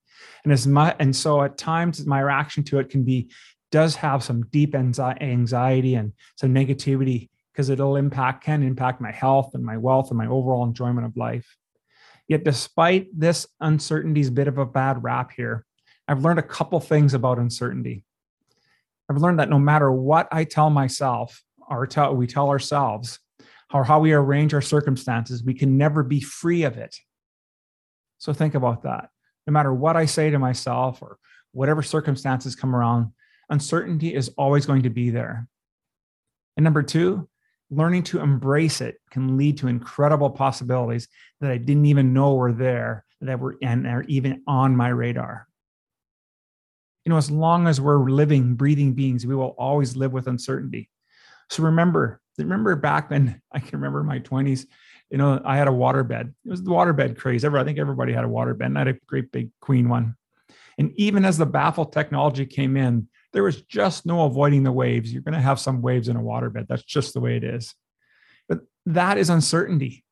And 0.44 0.52
as 0.52 0.66
my 0.68 0.96
and 1.00 1.16
so 1.16 1.44
at 1.44 1.58
times 1.58 2.06
my 2.06 2.20
reaction 2.20 2.64
to 2.66 2.80
it 2.80 2.90
can 2.90 3.04
be 3.04 3.30
does 3.72 3.96
have 3.96 4.24
some 4.24 4.44
deep 4.48 4.76
anxiety 4.76 5.96
and 5.96 6.14
some 6.36 6.54
negativity 6.54 7.30
because 7.52 7.70
it'll 7.70 7.96
impact 7.96 8.44
can 8.44 8.64
impact 8.64 9.00
my 9.00 9.12
health 9.12 9.52
and 9.54 9.64
my 9.64 9.78
wealth 9.78 10.10
and 10.10 10.18
my 10.18 10.28
overall 10.28 10.64
enjoyment 10.64 11.06
of 11.06 11.16
life. 11.16 11.56
Yet 12.28 12.44
despite 12.44 13.08
this 13.18 13.48
uncertainty's 13.60 14.30
bit 14.30 14.48
of 14.48 14.58
a 14.58 14.66
bad 14.66 15.04
rap 15.04 15.32
here, 15.32 15.66
I've 16.08 16.24
learned 16.24 16.40
a 16.40 16.44
couple 16.44 16.80
things 16.80 17.14
about 17.14 17.40
uncertainty. 17.40 18.04
I've 19.10 19.18
learned 19.18 19.40
that 19.40 19.50
no 19.50 19.60
matter 19.60 19.92
what 19.92 20.28
I 20.32 20.46
tell 20.46 20.70
myself 20.70 21.44
or 21.70 21.86
tell, 21.88 22.16
we 22.16 22.28
tell 22.28 22.50
ourselves, 22.50 23.20
or 23.74 23.84
how 23.84 24.00
we 24.00 24.14
arrange 24.14 24.54
our 24.54 24.62
circumstances, 24.62 25.44
we 25.44 25.54
can 25.54 25.78
never 25.78 26.04
be 26.04 26.22
free 26.22 26.64
of 26.64 26.78
it. 26.78 26.96
So 28.18 28.34
think 28.34 28.56
about 28.56 28.84
that. 28.84 29.10
No 29.48 29.54
matter 29.54 29.74
what 29.74 29.98
I 29.98 30.06
say 30.06 30.30
to 30.30 30.40
myself 30.40 31.02
or 31.02 31.18
whatever 31.52 31.82
circumstances 31.82 32.56
come 32.56 32.76
around, 32.76 33.12
uncertainty 33.50 34.14
is 34.14 34.30
always 34.38 34.66
going 34.66 34.84
to 34.84 34.90
be 34.90 35.10
there. 35.10 35.48
And 36.58 36.64
number 36.64 36.84
two, 36.84 37.28
learning 37.70 38.04
to 38.04 38.20
embrace 38.20 38.82
it 38.82 39.00
can 39.10 39.38
lead 39.38 39.58
to 39.58 39.68
incredible 39.68 40.30
possibilities 40.30 41.08
that 41.40 41.52
I 41.52 41.58
didn't 41.58 41.86
even 41.86 42.14
know 42.14 42.36
were 42.36 42.54
there 42.54 43.06
that 43.22 43.40
were 43.40 43.58
and 43.62 43.88
are 43.88 44.04
even 44.04 44.44
on 44.48 44.76
my 44.76 44.90
radar. 44.90 45.48
You 47.06 47.10
know, 47.10 47.18
as 47.18 47.32
long 47.32 47.68
as 47.68 47.82
we're 47.82 48.10
living, 48.10 48.56
breathing 48.56 48.94
beings, 48.94 49.26
we 49.26 49.36
will 49.36 49.56
always 49.58 49.96
live 49.96 50.12
with 50.12 50.28
uncertainty. 50.28 50.90
So 51.50 51.64
remember, 51.64 52.21
remember 52.38 52.76
back 52.76 53.10
when 53.10 53.42
I 53.52 53.60
can 53.60 53.80
remember 53.80 54.04
my 54.04 54.20
20s, 54.20 54.66
you 55.10 55.18
know, 55.18 55.42
I 55.44 55.58
had 55.58 55.68
a 55.68 55.74
water 55.74 56.04
bed. 56.04 56.34
It 56.46 56.50
was 56.50 56.64
the 56.64 56.72
water 56.72 56.94
bed 56.94 57.18
craze. 57.18 57.44
Ever, 57.44 57.58
I 57.58 57.64
think 57.64 57.80
everybody 57.80 58.14
had 58.14 58.24
a 58.24 58.30
water 58.30 58.54
bed. 58.54 58.68
And 58.68 58.78
I 58.78 58.82
had 58.82 58.88
a 58.88 59.00
great 59.08 59.32
big 59.32 59.50
queen 59.60 59.90
one. 59.90 60.16
And 60.78 60.94
even 60.96 61.26
as 61.26 61.38
the 61.38 61.46
baffle 61.46 61.86
technology 61.86 62.46
came 62.46 62.78
in, 62.78 63.08
there 63.34 63.44
was 63.44 63.62
just 63.64 64.06
no 64.06 64.26
avoiding 64.26 64.64
the 64.64 64.72
waves. 64.72 65.12
You're 65.12 65.22
going 65.22 65.34
to 65.34 65.42
have 65.42 65.60
some 65.60 65.82
waves 65.82 66.08
in 66.08 66.16
a 66.16 66.22
waterbed. 66.22 66.68
That's 66.68 66.84
just 66.84 67.14
the 67.14 67.20
way 67.20 67.38
it 67.38 67.44
is. 67.44 67.76
But 68.48 68.60
that 68.86 69.18
is 69.18 69.30
uncertainty. 69.30 70.04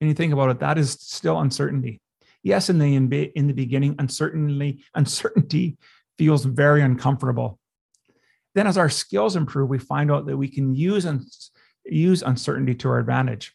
And 0.00 0.08
you 0.08 0.14
think 0.14 0.32
about 0.32 0.50
it, 0.50 0.60
that 0.60 0.78
is 0.78 0.92
still 0.92 1.40
uncertainty. 1.40 2.00
Yes, 2.42 2.70
in 2.70 2.78
the 2.78 2.94
in 2.94 3.46
the 3.48 3.52
beginning, 3.52 3.96
uncertainty 3.98 4.84
uncertainty 4.94 5.78
feels 6.16 6.44
very 6.44 6.82
uncomfortable. 6.82 7.58
Then, 8.56 8.66
as 8.66 8.78
our 8.78 8.88
skills 8.88 9.36
improve, 9.36 9.68
we 9.68 9.78
find 9.78 10.10
out 10.10 10.24
that 10.26 10.36
we 10.38 10.48
can 10.48 10.74
use 10.74 11.06
use 11.84 12.22
uncertainty 12.22 12.74
to 12.76 12.88
our 12.88 12.98
advantage. 12.98 13.52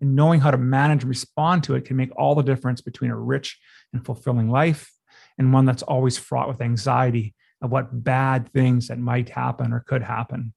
And 0.00 0.14
knowing 0.14 0.40
how 0.40 0.52
to 0.52 0.56
manage 0.56 1.02
and 1.02 1.08
respond 1.08 1.64
to 1.64 1.74
it 1.74 1.84
can 1.84 1.96
make 1.96 2.16
all 2.16 2.36
the 2.36 2.42
difference 2.42 2.80
between 2.80 3.10
a 3.10 3.18
rich 3.18 3.58
and 3.92 4.06
fulfilling 4.06 4.48
life 4.48 4.92
and 5.38 5.52
one 5.52 5.64
that's 5.64 5.82
always 5.82 6.16
fraught 6.16 6.46
with 6.46 6.60
anxiety 6.60 7.34
of 7.60 7.72
what 7.72 8.04
bad 8.04 8.48
things 8.52 8.88
that 8.88 8.98
might 9.00 9.28
happen 9.28 9.72
or 9.72 9.80
could 9.80 10.04
happen. 10.04 10.54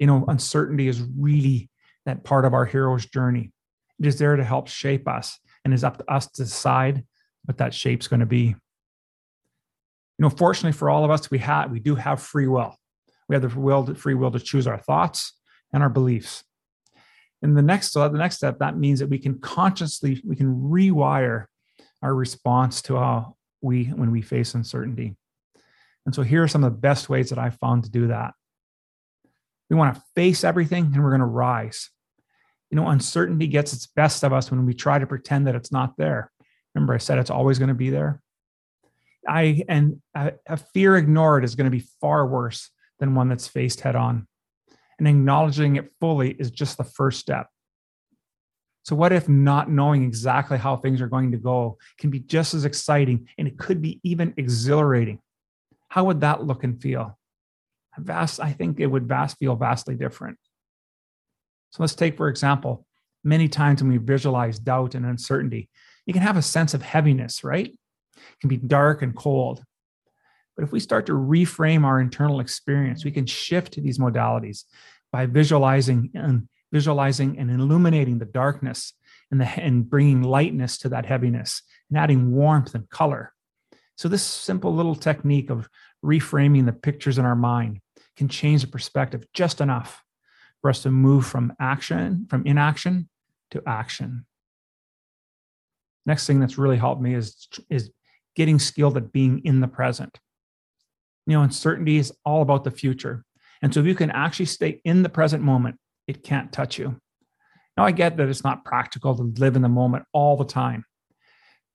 You 0.00 0.08
know, 0.08 0.24
uncertainty 0.26 0.88
is 0.88 1.00
really 1.00 1.70
that 2.04 2.24
part 2.24 2.44
of 2.44 2.52
our 2.52 2.64
hero's 2.64 3.06
journey. 3.06 3.52
It 4.00 4.06
is 4.06 4.18
there 4.18 4.34
to 4.34 4.44
help 4.44 4.66
shape 4.66 5.06
us 5.06 5.38
and 5.64 5.72
is 5.72 5.84
up 5.84 5.98
to 5.98 6.12
us 6.12 6.26
to 6.32 6.42
decide 6.42 7.04
what 7.44 7.58
that 7.58 7.72
shape's 7.72 8.08
going 8.08 8.20
to 8.20 8.26
be. 8.26 8.56
You 10.18 10.24
know, 10.24 10.30
fortunately 10.30 10.76
for 10.76 10.90
all 10.90 11.04
of 11.04 11.10
us, 11.10 11.30
we 11.30 11.38
have 11.38 11.70
we 11.70 11.80
do 11.80 11.94
have 11.94 12.20
free 12.20 12.48
will. 12.48 12.74
We 13.28 13.36
have 13.36 13.42
the 13.42 13.60
will, 13.60 13.84
to, 13.84 13.94
free 13.94 14.14
will 14.14 14.30
to 14.30 14.40
choose 14.40 14.66
our 14.66 14.78
thoughts 14.78 15.34
and 15.72 15.82
our 15.82 15.90
beliefs. 15.90 16.44
And 17.42 17.56
the 17.56 17.62
next, 17.62 17.92
so 17.92 18.08
the 18.08 18.18
next 18.18 18.36
step, 18.36 18.58
that 18.58 18.76
means 18.76 18.98
that 18.98 19.08
we 19.08 19.18
can 19.18 19.38
consciously, 19.38 20.20
we 20.26 20.34
can 20.34 20.54
rewire 20.54 21.44
our 22.02 22.14
response 22.14 22.82
to 22.82 22.96
how 22.96 23.36
we 23.60 23.84
when 23.84 24.10
we 24.10 24.22
face 24.22 24.54
uncertainty. 24.54 25.16
And 26.06 26.14
so 26.14 26.22
here 26.22 26.42
are 26.42 26.48
some 26.48 26.64
of 26.64 26.72
the 26.72 26.78
best 26.78 27.08
ways 27.08 27.30
that 27.30 27.38
I've 27.38 27.58
found 27.58 27.84
to 27.84 27.90
do 27.90 28.08
that. 28.08 28.32
We 29.68 29.76
want 29.76 29.94
to 29.94 30.02
face 30.16 30.42
everything 30.42 30.86
and 30.86 31.02
we're 31.02 31.10
going 31.10 31.20
to 31.20 31.26
rise. 31.26 31.90
You 32.70 32.76
know, 32.76 32.88
uncertainty 32.88 33.46
gets 33.46 33.72
its 33.72 33.86
best 33.86 34.24
of 34.24 34.32
us 34.32 34.50
when 34.50 34.64
we 34.64 34.74
try 34.74 34.98
to 34.98 35.06
pretend 35.06 35.46
that 35.46 35.54
it's 35.54 35.70
not 35.70 35.96
there. 35.96 36.32
Remember, 36.74 36.94
I 36.94 36.98
said 36.98 37.18
it's 37.18 37.30
always 37.30 37.58
going 37.58 37.68
to 37.68 37.74
be 37.74 37.90
there. 37.90 38.22
I 39.26 39.64
and 39.68 40.00
a, 40.14 40.32
a 40.46 40.56
fear 40.56 40.96
ignored 40.96 41.44
is 41.44 41.54
going 41.54 41.70
to 41.70 41.76
be 41.76 41.86
far 42.00 42.26
worse 42.26 42.70
than 42.98 43.14
one 43.14 43.28
that's 43.28 43.48
faced 43.48 43.80
head 43.80 43.96
on. 43.96 44.26
And 44.98 45.06
acknowledging 45.06 45.76
it 45.76 45.92
fully 46.00 46.32
is 46.32 46.50
just 46.50 46.76
the 46.76 46.84
first 46.84 47.20
step. 47.20 47.46
So, 48.82 48.96
what 48.96 49.12
if 49.12 49.28
not 49.28 49.70
knowing 49.70 50.02
exactly 50.02 50.58
how 50.58 50.76
things 50.76 51.00
are 51.00 51.08
going 51.08 51.32
to 51.32 51.38
go 51.38 51.78
can 51.98 52.10
be 52.10 52.20
just 52.20 52.54
as 52.54 52.64
exciting 52.64 53.28
and 53.36 53.46
it 53.46 53.58
could 53.58 53.80
be 53.82 54.00
even 54.02 54.34
exhilarating? 54.36 55.20
how 55.88 56.04
would 56.04 56.20
that 56.20 56.44
look 56.44 56.64
and 56.64 56.80
feel? 56.80 57.18
Vast, 57.98 58.40
I 58.40 58.52
think 58.52 58.78
it 58.78 58.86
would 58.86 59.08
vast 59.08 59.38
feel 59.38 59.56
vastly 59.56 59.96
different. 59.96 60.38
So 61.70 61.82
let's 61.82 61.94
take, 61.94 62.16
for 62.16 62.28
example, 62.28 62.86
many 63.24 63.48
times 63.48 63.82
when 63.82 63.90
we 63.90 63.98
visualize 63.98 64.58
doubt 64.58 64.94
and 64.94 65.04
uncertainty, 65.04 65.68
you 66.06 66.12
can 66.12 66.22
have 66.22 66.36
a 66.36 66.42
sense 66.42 66.74
of 66.74 66.82
heaviness, 66.82 67.42
right? 67.42 67.76
It 68.34 68.40
can 68.40 68.48
be 68.48 68.56
dark 68.56 69.02
and 69.02 69.14
cold. 69.14 69.62
But 70.56 70.64
if 70.64 70.72
we 70.72 70.80
start 70.80 71.06
to 71.06 71.12
reframe 71.12 71.84
our 71.84 72.00
internal 72.00 72.40
experience, 72.40 73.04
we 73.04 73.12
can 73.12 73.26
shift 73.26 73.76
these 73.76 73.98
modalities 73.98 74.64
by 75.12 75.26
visualizing 75.26 76.10
and 76.14 76.48
visualizing 76.72 77.38
and 77.38 77.50
illuminating 77.50 78.18
the 78.18 78.24
darkness 78.24 78.92
and, 79.30 79.40
the, 79.40 79.46
and 79.46 79.88
bringing 79.88 80.22
lightness 80.22 80.78
to 80.78 80.88
that 80.90 81.06
heaviness 81.06 81.62
and 81.88 81.98
adding 81.98 82.32
warmth 82.32 82.74
and 82.74 82.88
color. 82.90 83.32
So, 83.96 84.08
this 84.08 84.22
simple 84.22 84.74
little 84.74 84.94
technique 84.94 85.50
of 85.50 85.68
reframing 86.04 86.66
the 86.66 86.72
pictures 86.72 87.18
in 87.18 87.24
our 87.24 87.36
mind 87.36 87.80
can 88.16 88.28
change 88.28 88.62
the 88.62 88.68
perspective 88.68 89.24
just 89.32 89.60
enough 89.60 90.04
for 90.60 90.70
us 90.70 90.82
to 90.82 90.90
move 90.90 91.26
from 91.26 91.52
action, 91.60 92.26
from 92.28 92.46
inaction 92.46 93.08
to 93.52 93.62
action. 93.66 94.26
Next 96.06 96.26
thing 96.26 96.40
that's 96.40 96.58
really 96.58 96.76
helped 96.76 97.02
me 97.02 97.14
is, 97.14 97.48
is 97.68 97.90
getting 98.38 98.58
skilled 98.58 98.96
at 98.96 99.12
being 99.12 99.42
in 99.44 99.60
the 99.60 99.68
present. 99.68 100.18
You 101.26 101.34
know, 101.34 101.42
uncertainty 101.42 101.98
is 101.98 102.10
all 102.24 102.40
about 102.40 102.64
the 102.64 102.70
future. 102.70 103.22
And 103.60 103.74
so 103.74 103.80
if 103.80 103.86
you 103.86 103.94
can 103.94 104.10
actually 104.10 104.46
stay 104.46 104.80
in 104.86 105.02
the 105.02 105.10
present 105.10 105.42
moment, 105.42 105.76
it 106.06 106.22
can't 106.22 106.50
touch 106.50 106.78
you. 106.78 106.98
Now, 107.76 107.84
I 107.84 107.90
get 107.90 108.16
that 108.16 108.30
it's 108.30 108.44
not 108.44 108.64
practical 108.64 109.14
to 109.14 109.22
live 109.38 109.56
in 109.56 109.62
the 109.62 109.68
moment 109.68 110.06
all 110.14 110.38
the 110.38 110.46
time 110.46 110.86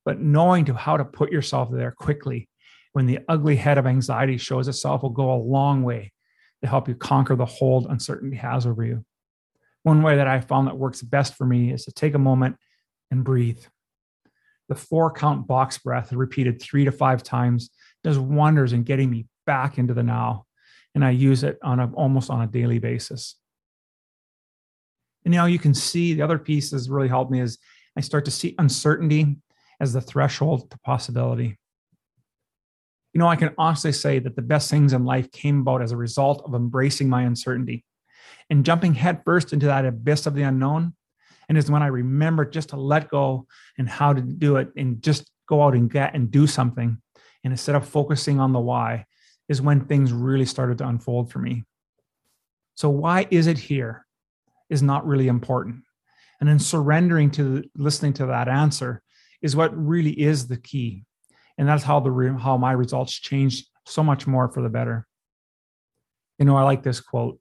but 0.06 0.20
knowing 0.20 0.66
to 0.66 0.74
how 0.74 0.98
to 0.98 1.06
put 1.06 1.32
yourself 1.32 1.70
there 1.72 1.92
quickly 1.92 2.50
when 2.94 3.06
the 3.06 3.20
ugly 3.28 3.56
head 3.56 3.78
of 3.78 3.88
anxiety 3.88 4.38
shows 4.38 4.68
itself 4.68 5.02
will 5.02 5.10
go 5.10 5.34
a 5.34 5.36
long 5.36 5.84
way 5.84 6.12
to 6.62 6.68
help 6.68 6.88
you 6.88 6.96
conquer 6.96 7.36
the 7.36 7.46
hold 7.46 7.88
uncertainty 7.88 8.38
has 8.38 8.66
over 8.66 8.84
you. 8.84 9.04
One 9.84 10.02
way 10.02 10.18
that 10.18 10.28
I 10.28 10.40
found 10.40 10.68
that 10.68 10.78
works 10.78 11.02
best 11.02 11.36
for 11.36 11.46
me 11.46 11.72
is 11.72 11.86
to 11.86 11.92
take 11.92 12.14
a 12.14 12.20
moment 12.20 12.58
and 13.12 13.24
breathe. 13.24 13.64
The 14.74 14.80
four 14.80 15.12
count 15.12 15.46
box 15.46 15.78
breath, 15.78 16.12
repeated 16.12 16.60
three 16.60 16.84
to 16.86 16.92
five 16.92 17.22
times, 17.22 17.70
does 18.04 18.18
wonders 18.18 18.74
in 18.74 18.82
getting 18.82 19.08
me 19.08 19.28
back 19.46 19.78
into 19.78 19.94
the 19.94 20.02
now. 20.02 20.48
And 20.96 21.06
I 21.06 21.12
use 21.12 21.44
it 21.44 21.60
on 21.62 21.80
a, 21.80 21.92
almost 21.94 22.32
on 22.32 22.42
a 22.42 22.48
daily 22.48 22.80
basis. 22.80 23.36
And 25.26 25.32
now 25.32 25.46
you 25.46 25.60
can 25.60 25.76
see 25.76 26.16
the 26.16 26.24
other 26.24 26.40
piece 26.40 26.72
that's 26.72 26.90
really 26.90 27.08
helped 27.08 27.30
me 27.30 27.40
is 27.40 27.60
I 27.96 28.02
start 28.02 28.26
to 28.26 28.32
see 28.32 28.56
uncertainty 28.58 29.36
as 29.80 29.94
the 29.94 30.02
threshold 30.02 30.72
to 30.72 30.80
possibility. 30.80 31.60
You 33.14 33.20
know, 33.20 33.28
I 33.28 33.36
can 33.36 33.54
honestly 33.60 33.92
say 33.92 34.18
that 34.18 34.36
the 34.36 34.42
best 34.42 34.72
things 34.72 34.94
in 34.94 35.06
life 35.06 35.32
came 35.32 35.60
about 35.60 35.84
as 35.84 35.92
a 35.92 35.98
result 35.98 36.42
of 36.48 36.56
embracing 36.56 37.10
my 37.10 37.22
uncertainty 37.22 37.86
and 38.50 38.66
jumping 38.66 38.96
headfirst 38.96 39.54
into 39.54 39.68
that 39.68 39.86
abyss 39.86 40.26
of 40.26 40.34
the 40.34 40.42
unknown. 40.42 40.96
And 41.50 41.58
is 41.58 41.70
when 41.70 41.84
I 41.84 41.88
remember 41.88 42.46
just 42.46 42.70
to 42.70 42.78
let 42.78 43.10
go 43.10 43.48
and 43.78 43.88
how 43.88 44.14
to 44.14 44.22
do 44.22 44.58
it 44.58 44.70
and 44.78 45.02
just 45.02 45.30
go 45.48 45.62
out 45.62 45.74
and 45.74 45.90
get 45.90 46.16
and 46.16 46.32
do 46.32 46.48
something. 46.48 46.98
And 47.44 47.54
instead 47.54 47.76
of 47.76 47.88
focusing 47.88 48.40
on 48.40 48.54
the 48.54 48.60
why, 48.60 49.06
is 49.50 49.62
when 49.62 49.86
things 49.86 50.14
really 50.14 50.46
started 50.46 50.78
to 50.78 50.88
unfold 50.88 51.32
for 51.32 51.40
me. 51.40 51.64
So, 52.76 52.90
why 52.90 53.28
is 53.30 53.48
it 53.48 53.58
here 53.58 54.06
is 54.70 54.82
not 54.82 55.06
really 55.06 55.28
important. 55.28 55.84
And 56.40 56.50
then 56.50 56.60
surrendering 56.60 57.32
to 57.32 57.64
listening 57.76 58.14
to 58.14 58.26
that 58.28 58.48
answer 58.48 59.02
is 59.42 59.56
what 59.56 59.78
really 59.78 60.12
is 60.12 60.48
the 60.48 60.58
key. 60.58 61.06
And 61.58 61.68
that's 61.68 61.84
how 61.84 62.00
the 62.00 62.38
how 62.42 62.58
my 62.58 62.72
results 62.72 63.14
changed 63.14 63.68
so 63.86 64.04
much 64.04 64.26
more 64.26 64.50
for 64.50 64.62
the 64.62 64.70
better. 64.70 65.08
You 66.40 66.46
know, 66.46 66.58
I 66.58 66.64
like 66.64 66.84
this 66.84 67.00
quote. 67.00 67.40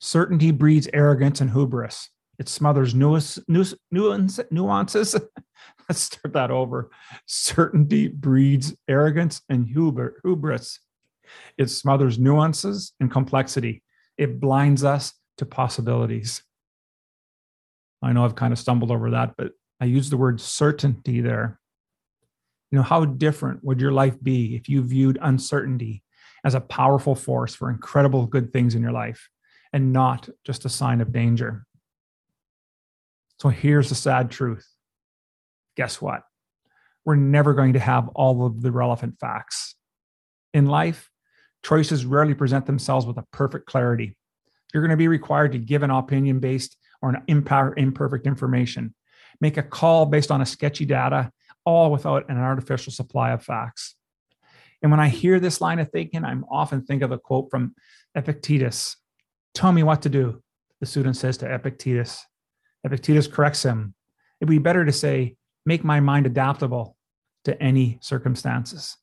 Certainty 0.00 0.50
breeds 0.50 0.88
arrogance 0.92 1.40
and 1.40 1.50
hubris. 1.50 2.08
It 2.38 2.48
smothers 2.48 2.94
nuance, 2.94 3.38
nuance, 3.48 4.40
nuances. 4.50 5.14
Let's 5.88 6.00
start 6.00 6.32
that 6.34 6.50
over. 6.50 6.90
Certainty 7.26 8.08
breeds 8.08 8.74
arrogance 8.88 9.42
and 9.48 9.66
hubris. 9.66 10.80
It 11.56 11.70
smothers 11.70 12.18
nuances 12.18 12.92
and 13.00 13.10
complexity. 13.10 13.82
It 14.16 14.40
blinds 14.40 14.84
us 14.84 15.12
to 15.38 15.46
possibilities. 15.46 16.42
I 18.02 18.12
know 18.12 18.24
I've 18.24 18.34
kind 18.34 18.52
of 18.52 18.58
stumbled 18.58 18.90
over 18.90 19.10
that, 19.12 19.34
but 19.36 19.52
I 19.80 19.86
use 19.86 20.10
the 20.10 20.16
word 20.16 20.40
certainty 20.40 21.20
there. 21.20 21.58
You 22.70 22.78
know, 22.78 22.82
how 22.82 23.04
different 23.04 23.64
would 23.64 23.80
your 23.80 23.92
life 23.92 24.16
be 24.22 24.56
if 24.56 24.68
you 24.68 24.82
viewed 24.82 25.18
uncertainty 25.22 26.02
as 26.44 26.54
a 26.54 26.60
powerful 26.60 27.14
force 27.14 27.54
for 27.54 27.70
incredible 27.70 28.26
good 28.26 28.52
things 28.52 28.74
in 28.74 28.82
your 28.82 28.92
life 28.92 29.28
and 29.72 29.92
not 29.92 30.28
just 30.44 30.64
a 30.64 30.68
sign 30.68 31.00
of 31.00 31.12
danger? 31.12 31.66
So 33.40 33.48
here's 33.48 33.88
the 33.88 33.94
sad 33.94 34.30
truth. 34.30 34.66
Guess 35.76 36.00
what? 36.00 36.22
We're 37.04 37.16
never 37.16 37.54
going 37.54 37.74
to 37.74 37.80
have 37.80 38.08
all 38.08 38.46
of 38.46 38.62
the 38.62 38.72
relevant 38.72 39.18
facts. 39.20 39.74
In 40.52 40.66
life, 40.66 41.10
choices 41.64 42.06
rarely 42.06 42.34
present 42.34 42.66
themselves 42.66 43.06
with 43.06 43.18
a 43.18 43.26
perfect 43.32 43.66
clarity. 43.66 44.16
You're 44.72 44.82
going 44.82 44.90
to 44.90 44.96
be 44.96 45.08
required 45.08 45.52
to 45.52 45.58
give 45.58 45.82
an 45.82 45.90
opinion 45.90 46.38
based 46.40 46.76
or 47.02 47.10
an 47.10 47.22
imperfect 47.26 48.26
information, 48.26 48.94
make 49.40 49.56
a 49.56 49.62
call 49.62 50.06
based 50.06 50.30
on 50.30 50.40
a 50.40 50.46
sketchy 50.46 50.84
data, 50.84 51.30
all 51.64 51.90
without 51.90 52.28
an 52.30 52.38
artificial 52.38 52.92
supply 52.92 53.32
of 53.32 53.42
facts. 53.42 53.96
And 54.82 54.90
when 54.90 55.00
I 55.00 55.08
hear 55.08 55.40
this 55.40 55.60
line 55.60 55.78
of 55.78 55.90
thinking, 55.90 56.24
I'm 56.24 56.44
often 56.50 56.84
think 56.84 57.02
of 57.02 57.12
a 57.12 57.18
quote 57.18 57.50
from 57.50 57.74
Epictetus. 58.14 58.96
Tell 59.54 59.72
me 59.72 59.82
what 59.82 60.02
to 60.02 60.08
do, 60.08 60.42
the 60.80 60.86
student 60.86 61.16
says 61.16 61.38
to 61.38 61.52
Epictetus. 61.52 62.24
Epictetus 62.84 63.26
corrects 63.26 63.62
him. 63.62 63.94
It'd 64.40 64.50
be 64.50 64.58
better 64.58 64.84
to 64.84 64.92
say, 64.92 65.36
make 65.64 65.84
my 65.84 66.00
mind 66.00 66.26
adaptable 66.26 66.96
to 67.44 67.60
any 67.62 67.98
circumstances. 68.00 68.96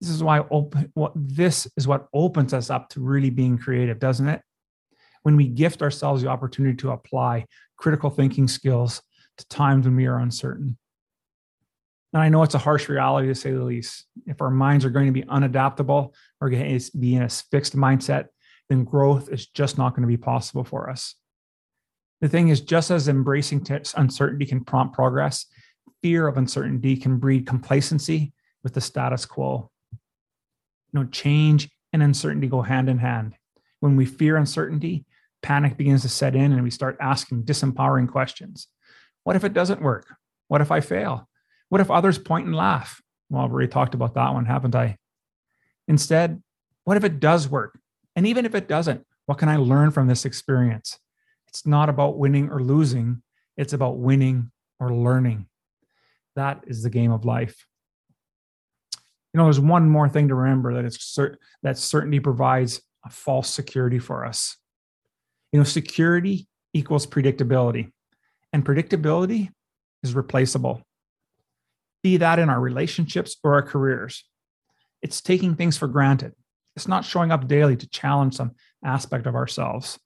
This 0.00 0.10
is 0.10 0.22
why 0.22 0.40
what 0.40 1.12
this 1.16 1.66
is 1.76 1.88
what 1.88 2.08
opens 2.14 2.54
us 2.54 2.70
up 2.70 2.88
to 2.90 3.00
really 3.00 3.30
being 3.30 3.58
creative, 3.58 3.98
doesn't 3.98 4.28
it? 4.28 4.42
When 5.22 5.36
we 5.36 5.48
gift 5.48 5.82
ourselves 5.82 6.22
the 6.22 6.28
opportunity 6.28 6.76
to 6.76 6.92
apply 6.92 7.46
critical 7.76 8.08
thinking 8.08 8.46
skills 8.46 9.02
to 9.38 9.48
times 9.48 9.86
when 9.86 9.96
we 9.96 10.06
are 10.06 10.18
uncertain. 10.18 10.78
And 12.12 12.22
I 12.22 12.28
know 12.28 12.42
it's 12.42 12.54
a 12.54 12.58
harsh 12.58 12.88
reality 12.88 13.28
to 13.28 13.34
say 13.34 13.52
the 13.52 13.62
least. 13.62 14.06
If 14.26 14.40
our 14.40 14.50
minds 14.50 14.84
are 14.84 14.90
going 14.90 15.06
to 15.06 15.12
be 15.12 15.24
unadaptable 15.24 16.14
or 16.40 16.48
be 16.48 17.14
in 17.14 17.22
a 17.22 17.28
fixed 17.28 17.76
mindset, 17.76 18.28
then 18.68 18.84
growth 18.84 19.28
is 19.30 19.46
just 19.48 19.76
not 19.76 19.90
going 19.90 20.02
to 20.02 20.08
be 20.08 20.16
possible 20.16 20.64
for 20.64 20.88
us. 20.88 21.14
The 22.20 22.28
thing 22.28 22.48
is, 22.48 22.60
just 22.60 22.90
as 22.90 23.08
embracing 23.08 23.66
uncertainty 23.96 24.46
can 24.46 24.64
prompt 24.64 24.94
progress, 24.94 25.46
fear 26.02 26.26
of 26.26 26.36
uncertainty 26.36 26.96
can 26.96 27.18
breed 27.18 27.46
complacency 27.46 28.32
with 28.62 28.74
the 28.74 28.80
status 28.80 29.24
quo. 29.24 29.70
You 29.92 31.00
know, 31.00 31.06
change 31.06 31.68
and 31.92 32.02
uncertainty 32.02 32.48
go 32.48 32.62
hand 32.62 32.88
in 32.88 32.98
hand. 32.98 33.34
When 33.80 33.96
we 33.96 34.04
fear 34.06 34.36
uncertainty, 34.36 35.04
panic 35.42 35.76
begins 35.76 36.02
to 36.02 36.08
set 36.08 36.34
in 36.34 36.52
and 36.52 36.64
we 36.64 36.70
start 36.70 36.96
asking 37.00 37.44
disempowering 37.44 38.08
questions. 38.08 38.66
What 39.22 39.36
if 39.36 39.44
it 39.44 39.52
doesn't 39.52 39.82
work? 39.82 40.16
What 40.48 40.60
if 40.60 40.70
I 40.70 40.80
fail? 40.80 41.28
What 41.68 41.80
if 41.80 41.90
others 41.90 42.18
point 42.18 42.46
and 42.46 42.56
laugh? 42.56 43.00
Well, 43.30 43.44
I've 43.44 43.52
already 43.52 43.68
talked 43.68 43.94
about 43.94 44.14
that 44.14 44.32
one, 44.32 44.46
haven't 44.46 44.74
I? 44.74 44.96
Instead, 45.86 46.42
what 46.84 46.96
if 46.96 47.04
it 47.04 47.20
does 47.20 47.48
work? 47.48 47.78
And 48.16 48.26
even 48.26 48.46
if 48.46 48.54
it 48.54 48.66
doesn't, 48.66 49.06
what 49.26 49.38
can 49.38 49.48
I 49.48 49.56
learn 49.56 49.90
from 49.90 50.08
this 50.08 50.24
experience? 50.24 50.98
It's 51.48 51.66
not 51.66 51.88
about 51.88 52.18
winning 52.18 52.50
or 52.50 52.62
losing, 52.62 53.22
it's 53.56 53.72
about 53.72 53.98
winning 53.98 54.50
or 54.78 54.92
learning. 54.92 55.46
That 56.36 56.64
is 56.66 56.82
the 56.82 56.90
game 56.90 57.10
of 57.10 57.24
life. 57.24 57.66
You 59.32 59.38
know, 59.38 59.44
there's 59.44 59.60
one 59.60 59.88
more 59.88 60.08
thing 60.08 60.28
to 60.28 60.34
remember 60.34 60.74
that 60.74 60.84
it's 60.84 60.98
cert- 60.98 61.36
that 61.62 61.78
certainty 61.78 62.20
provides 62.20 62.80
a 63.04 63.10
false 63.10 63.50
security 63.50 63.98
for 63.98 64.24
us. 64.24 64.56
You 65.52 65.58
know, 65.58 65.64
security 65.64 66.48
equals 66.72 67.06
predictability, 67.06 67.92
and 68.52 68.64
predictability 68.64 69.48
is 70.02 70.14
replaceable. 70.14 70.82
Be 72.02 72.18
that 72.18 72.38
in 72.38 72.48
our 72.48 72.60
relationships 72.60 73.36
or 73.42 73.54
our 73.54 73.62
careers. 73.62 74.24
It's 75.02 75.20
taking 75.20 75.54
things 75.54 75.76
for 75.76 75.88
granted. 75.88 76.32
It's 76.76 76.88
not 76.88 77.04
showing 77.04 77.32
up 77.32 77.48
daily 77.48 77.76
to 77.76 77.88
challenge 77.88 78.36
some 78.36 78.52
aspect 78.84 79.26
of 79.26 79.34
ourselves. 79.34 79.98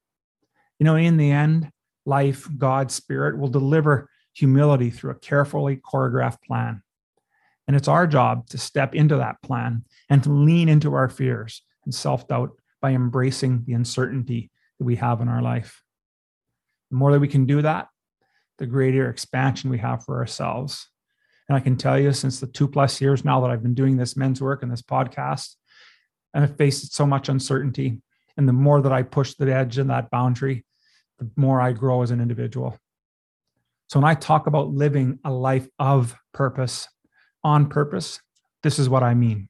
You 0.83 0.85
know, 0.85 0.97
in 0.97 1.17
the 1.17 1.31
end, 1.31 1.71
life, 2.07 2.49
God's 2.59 2.93
Spirit 2.93 3.39
will 3.39 3.47
deliver 3.47 4.11
humility 4.35 4.91
through 4.91 5.13
a 5.13 5.15
carefully 5.15 5.77
choreographed 5.77 6.43
plan. 6.43 6.83
And 7.69 7.77
it's 7.77 7.87
our 7.87 8.05
job 8.05 8.49
to 8.49 8.59
step 8.59 8.93
into 8.93 9.19
that 9.19 9.41
plan 9.43 9.85
and 10.11 10.25
to 10.25 10.33
lean 10.33 10.69
into 10.69 10.95
our 10.95 11.09
fears 11.09 11.63
and 11.85 11.95
self 11.95 12.27
doubt 12.27 12.51
by 12.81 12.95
embracing 12.95 13.63
the 13.65 13.75
uncertainty 13.75 14.51
that 14.81 14.85
we 14.85 14.97
have 14.97 15.21
in 15.21 15.29
our 15.29 15.41
life. 15.41 15.85
The 16.91 16.97
more 16.97 17.13
that 17.13 17.21
we 17.21 17.29
can 17.29 17.47
do 17.47 17.63
that, 17.63 17.87
the 18.59 18.67
greater 18.67 19.09
expansion 19.09 19.71
we 19.71 19.79
have 19.79 20.05
for 20.05 20.19
ourselves. 20.19 20.89
And 21.49 21.57
I 21.57 21.61
can 21.61 21.77
tell 21.77 21.97
you, 21.97 22.13
since 22.13 22.41
the 22.41 22.49
two 22.49 22.67
plus 22.67 23.01
years 23.01 23.25
now 23.25 23.41
that 23.43 23.53
I've 23.53 23.63
been 23.63 23.75
doing 23.75 23.99
this 23.99 24.17
men's 24.17 24.43
work 24.43 24.65
and 24.65 24.73
this 24.73 24.83
podcast, 24.83 25.55
I've 26.35 26.57
faced 26.57 26.93
so 26.93 27.07
much 27.07 27.29
uncertainty. 27.29 28.03
And 28.37 28.49
the 28.49 28.53
more 28.53 28.83
that 28.83 28.93
I 28.93 29.05
push 29.05 29.35
the 29.35 29.55
edge 29.55 29.79
and 29.79 29.89
that 29.89 30.11
boundary, 30.11 30.65
the 31.19 31.31
more 31.37 31.61
I 31.61 31.73
grow 31.73 32.03
as 32.03 32.11
an 32.11 32.21
individual. 32.21 32.79
So 33.89 34.01
when 34.01 34.09
I 34.09 34.15
talk 34.15 34.47
about 34.47 34.69
living 34.69 35.19
a 35.25 35.31
life 35.31 35.69
of 35.79 36.17
purpose, 36.33 36.89
on 37.45 37.69
purpose, 37.69 38.21
this 38.63 38.79
is 38.79 38.89
what 38.89 39.03
I 39.03 39.15
mean. 39.15 39.49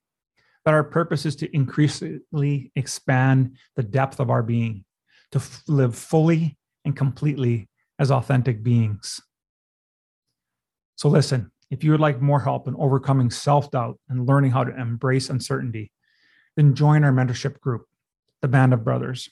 That 0.65 0.75
our 0.75 0.85
purpose 0.85 1.27
is 1.27 1.37
to 1.37 1.55
increasingly 1.55 2.73
expand 2.77 3.57
the 3.77 3.83
depth 3.83 4.21
of 4.21 4.31
our 4.31 4.43
being, 4.43 4.85
to 5.33 5.39
f- 5.39 5.63
live 5.67 5.95
fully 5.97 6.57
and 6.85 6.97
completely 6.97 7.69
as 7.99 8.11
authentic 8.11 8.63
beings. 8.63 9.21
So, 10.97 11.09
listen, 11.09 11.51
if 11.71 11.83
you 11.83 11.91
would 11.93 12.01
like 12.01 12.21
more 12.21 12.41
help 12.41 12.69
in 12.69 12.77
overcoming 12.77 13.31
self 13.31 13.71
doubt 13.71 13.99
and 14.09 14.27
learning 14.27 14.51
how 14.51 14.65
to 14.65 14.79
embrace 14.79 15.31
uncertainty, 15.31 15.91
then 16.57 16.75
join 16.75 17.03
our 17.03 17.13
mentorship 17.13 17.61
group, 17.61 17.87
the 18.41 18.49
Band 18.49 18.73
of 18.73 18.85
Brothers. 18.85 19.31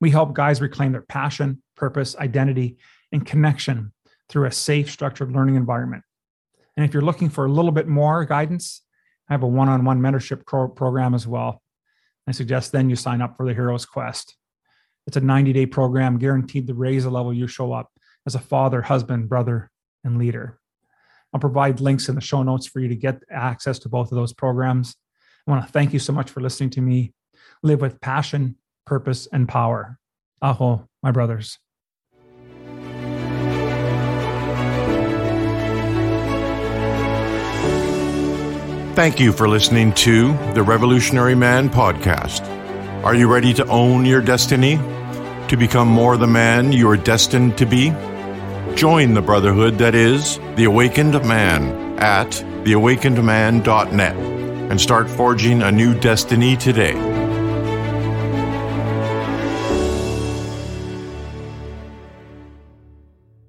We 0.00 0.10
help 0.10 0.34
guys 0.34 0.60
reclaim 0.60 0.92
their 0.92 1.02
passion, 1.02 1.62
purpose, 1.76 2.16
identity, 2.16 2.78
and 3.12 3.24
connection 3.24 3.92
through 4.28 4.46
a 4.46 4.52
safe, 4.52 4.90
structured 4.90 5.32
learning 5.32 5.56
environment. 5.56 6.04
And 6.76 6.84
if 6.84 6.92
you're 6.92 7.02
looking 7.02 7.30
for 7.30 7.44
a 7.44 7.50
little 7.50 7.72
bit 7.72 7.88
more 7.88 8.24
guidance, 8.24 8.82
I 9.28 9.34
have 9.34 9.42
a 9.42 9.46
one 9.46 9.68
on 9.68 9.84
one 9.84 10.00
mentorship 10.00 10.46
pro- 10.46 10.68
program 10.68 11.14
as 11.14 11.26
well. 11.26 11.62
I 12.26 12.32
suggest 12.32 12.72
then 12.72 12.90
you 12.90 12.96
sign 12.96 13.22
up 13.22 13.36
for 13.36 13.46
the 13.46 13.54
Hero's 13.54 13.86
Quest. 13.86 14.36
It's 15.06 15.16
a 15.16 15.20
90 15.20 15.52
day 15.52 15.66
program 15.66 16.18
guaranteed 16.18 16.66
to 16.66 16.74
raise 16.74 17.04
the 17.04 17.10
level 17.10 17.32
you 17.32 17.46
show 17.46 17.72
up 17.72 17.90
as 18.26 18.34
a 18.34 18.38
father, 18.38 18.82
husband, 18.82 19.28
brother, 19.28 19.70
and 20.04 20.18
leader. 20.18 20.58
I'll 21.32 21.40
provide 21.40 21.80
links 21.80 22.08
in 22.08 22.14
the 22.14 22.20
show 22.20 22.42
notes 22.42 22.66
for 22.66 22.80
you 22.80 22.88
to 22.88 22.94
get 22.94 23.22
access 23.30 23.78
to 23.80 23.88
both 23.88 24.12
of 24.12 24.16
those 24.16 24.32
programs. 24.32 24.94
I 25.46 25.50
want 25.50 25.66
to 25.66 25.72
thank 25.72 25.92
you 25.92 25.98
so 25.98 26.12
much 26.12 26.30
for 26.30 26.40
listening 26.40 26.70
to 26.70 26.80
me. 26.80 27.12
Live 27.62 27.80
with 27.80 28.00
passion, 28.00 28.56
purpose, 28.88 29.28
and 29.32 29.48
power. 29.48 29.98
Aho, 30.40 30.88
my 31.02 31.10
brothers. 31.10 31.58
Thank 38.94 39.20
you 39.20 39.32
for 39.32 39.48
listening 39.48 39.92
to 39.92 40.32
the 40.54 40.62
Revolutionary 40.64 41.36
Man 41.36 41.70
podcast. 41.70 42.42
Are 43.04 43.14
you 43.14 43.32
ready 43.32 43.54
to 43.54 43.64
own 43.68 44.04
your 44.04 44.20
destiny? 44.20 44.76
To 45.48 45.56
become 45.56 45.86
more 45.86 46.16
the 46.16 46.26
man 46.26 46.72
you 46.72 46.88
are 46.90 46.96
destined 46.96 47.56
to 47.58 47.64
be? 47.64 47.90
Join 48.74 49.14
the 49.14 49.22
brotherhood 49.22 49.78
that 49.78 49.94
is 49.94 50.38
the 50.56 50.64
Awakened 50.64 51.14
Man 51.24 51.96
at 52.00 52.30
theawakenedman.net 52.64 54.16
and 54.16 54.80
start 54.80 55.08
forging 55.08 55.62
a 55.62 55.70
new 55.70 55.98
destiny 56.00 56.56
today. 56.56 57.17